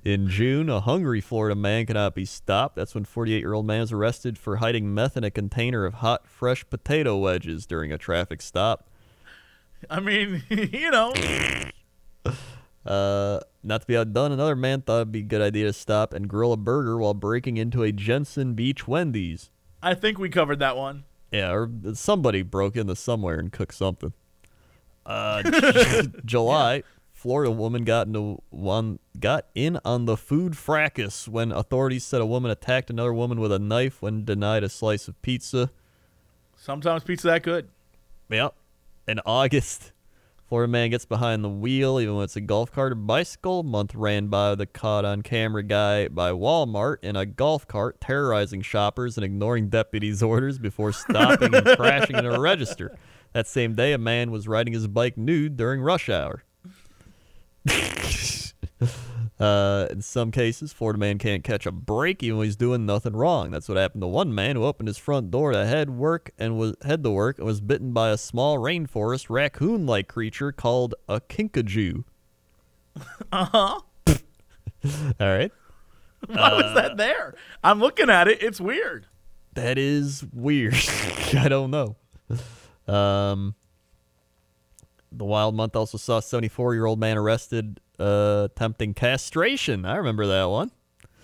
[0.05, 2.75] in June, a hungry Florida man cannot be stopped.
[2.75, 5.95] That's when 48 year old man was arrested for hiding meth in a container of
[5.95, 8.87] hot, fresh potato wedges during a traffic stop.
[9.89, 11.13] I mean, you know.
[12.86, 16.13] Uh, not to be outdone, another man thought it'd be a good idea to stop
[16.13, 19.49] and grill a burger while breaking into a Jensen Beach Wendy's.
[19.84, 21.03] I think we covered that one.
[21.32, 24.13] Yeah, or somebody broke into somewhere and cooked something.
[25.05, 25.43] Uh,
[26.25, 32.19] July, Florida woman got into one got in on the food fracas when authorities said
[32.19, 35.71] a woman attacked another woman with a knife when denied a slice of pizza.
[36.55, 37.69] Sometimes pizza that good.
[38.29, 38.55] Yep.
[39.07, 39.93] In August,
[40.52, 43.64] Florida man gets behind the wheel even when it's a golf cart or bicycle.
[43.64, 48.62] Month ran by the caught on camera guy by Walmart in a golf cart terrorizing
[48.62, 52.93] shoppers and ignoring deputies' orders before stopping and crashing into a register.
[53.32, 56.43] That same day, a man was riding his bike nude during rush hour.
[59.41, 63.13] Uh, in some cases, Florida man can't catch a break even when he's doing nothing
[63.13, 63.49] wrong.
[63.49, 66.57] That's what happened to one man who opened his front door to head work and
[66.57, 71.19] was head to work and was bitten by a small rainforest raccoon-like creature called a
[71.21, 72.03] kinkajou.
[73.31, 73.79] Uh huh.
[75.19, 75.51] All right,
[76.27, 77.33] Why was that there?
[77.63, 78.43] I'm looking at it.
[78.43, 79.07] It's weird.
[79.53, 80.75] that is weird.
[81.37, 81.95] I don't know.
[82.93, 83.55] Um,
[85.11, 89.86] the wild month also saw a 74-year-old man arrested uh, attempting castration.
[89.86, 90.72] I remember that one.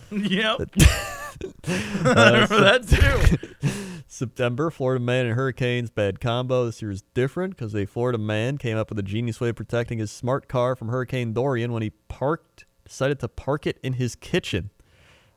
[0.10, 0.62] Yep.
[1.68, 4.00] I remember that too.
[4.08, 6.66] September, Florida man and hurricanes, bad combo.
[6.66, 9.58] This year is different because a Florida man came up with a genius way of
[9.58, 13.94] protecting his smart car from Hurricane Dorian when he parked, decided to park it in
[13.94, 14.70] his kitchen.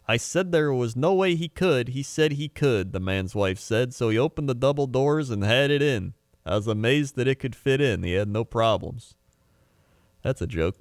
[0.06, 1.88] I said there was no way he could.
[1.88, 5.44] He said he could, the man's wife said, so he opened the double doors and
[5.44, 6.14] had it in.
[6.46, 8.02] I was amazed that it could fit in.
[8.02, 9.14] He had no problems.
[10.22, 10.76] That's a joke.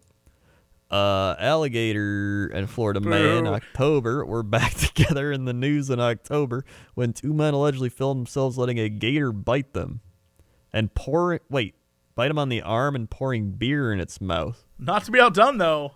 [0.92, 3.46] Uh, alligator and Florida man.
[3.46, 6.66] October, were back together in the news in October
[6.96, 10.02] when two men allegedly filmed themselves letting a gator bite them
[10.74, 11.40] and pouring.
[11.50, 11.76] Wait,
[12.16, 14.66] bite him on the arm and pouring beer in its mouth.
[14.80, 15.94] Not to be outdone though.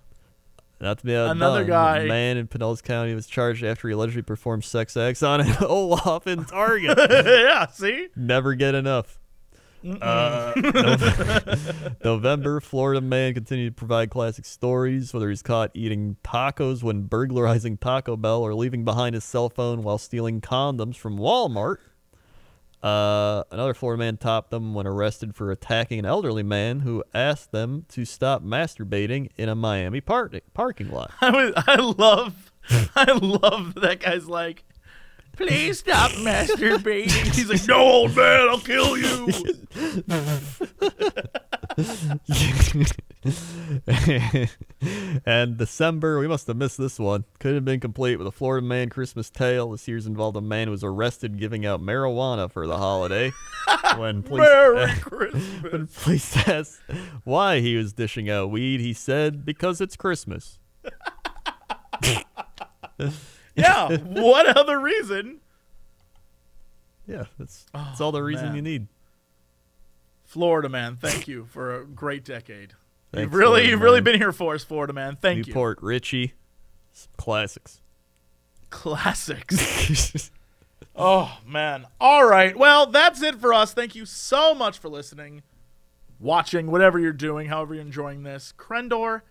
[0.79, 1.37] Not to be outdone.
[1.37, 5.23] Another guy- A man in Pinellas County was charged after he allegedly performed sex acts
[5.23, 6.97] on an Olaf in Target.
[7.25, 8.09] yeah, see?
[8.15, 9.17] Never get enough.
[10.01, 10.53] Uh,
[12.03, 17.77] November, Florida man continued to provide classic stories, whether he's caught eating tacos when burglarizing
[17.77, 21.77] Taco Bell or leaving behind his cell phone while stealing condoms from Walmart.
[22.81, 27.53] Uh, another Florida man topped them when arrested for attacking an elderly man who asked
[27.53, 31.11] them to stop masturbating in a Miami par- parking lot.
[31.21, 32.51] I was, I love
[32.95, 34.63] I love that guy's like
[35.35, 37.33] Please stop masturbating.
[37.33, 39.27] He's like, No old man, I'll kill you.
[45.25, 47.23] and December, we must have missed this one.
[47.39, 49.71] Could have been complete with a Florida man Christmas tale.
[49.71, 53.31] This year's involved a man who was arrested giving out marijuana for the holiday.
[53.97, 56.03] when police, Merry when Christmas.
[56.03, 56.81] police asked
[57.23, 60.59] why he was dishing out weed, he said, "Because it's Christmas."
[63.55, 63.97] Yeah.
[63.97, 65.39] What other reason?
[67.07, 68.55] Yeah, that's that's oh, all the reason man.
[68.55, 68.87] you need.
[70.23, 72.73] Florida man, thank you for a great decade.
[73.11, 75.17] Thanks, you've really Florida you've really been here for us, Florida man.
[75.21, 75.43] Thank you.
[75.45, 76.33] New Port Richey,
[77.17, 77.81] classics.
[78.69, 80.31] Classics.
[80.95, 81.87] Oh man.
[81.99, 82.55] All right.
[82.55, 83.73] Well, that's it for us.
[83.73, 85.41] Thank you so much for listening,
[86.19, 88.53] watching, whatever you're doing, however you're enjoying this.
[88.57, 89.21] Crendor,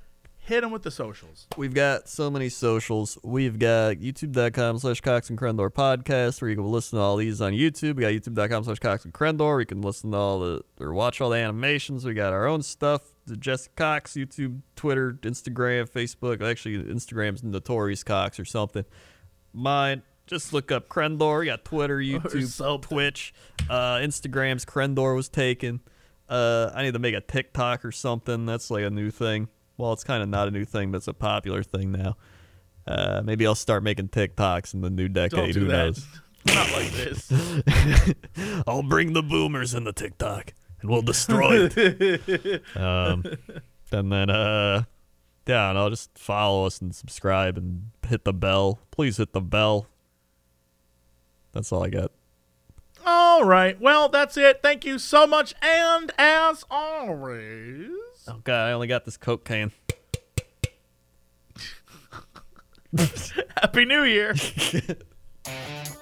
[0.44, 1.46] hit them with the socials.
[1.56, 3.16] We've got so many socials.
[3.22, 7.40] We've got youtube.com slash Cox and Crendor podcast where you can listen to all these
[7.40, 7.94] on YouTube.
[7.96, 9.60] We got youtube.com slash Cox and Crendor.
[9.60, 12.04] You can listen to all the or watch all the animations.
[12.04, 13.02] We got our own stuff.
[13.26, 16.42] The Jesse Cox, YouTube, Twitter, Instagram, Facebook.
[16.42, 18.84] Actually, Instagram's Notorious Cox or something.
[19.52, 21.44] Mine, just look up Crendor.
[21.44, 22.82] You got Twitter, YouTube.
[22.82, 23.32] Twitch.
[23.70, 25.80] Uh, Instagram's Crendor was taken.
[26.28, 28.44] Uh, I need to make a TikTok or something.
[28.44, 29.48] That's like a new thing.
[29.82, 32.16] Well, it's kind of not a new thing, but it's a popular thing now.
[32.86, 35.54] Uh, maybe I'll start making TikToks in the new decade.
[35.54, 35.86] do Who that.
[35.86, 36.06] knows?
[36.46, 37.32] Not like this.
[38.68, 42.62] I'll bring the boomers in the TikTok and we'll destroy it.
[42.76, 43.24] um,
[43.90, 44.84] and then, uh,
[45.48, 48.78] yeah, and I'll just follow us and subscribe and hit the bell.
[48.92, 49.88] Please hit the bell.
[51.50, 52.12] That's all I got.
[53.04, 53.80] All right.
[53.80, 54.62] Well, that's it.
[54.62, 55.54] Thank you so much.
[55.60, 57.90] And as always,
[58.28, 59.72] Oh god, I only got this Coke can.
[63.60, 64.34] Happy New Year.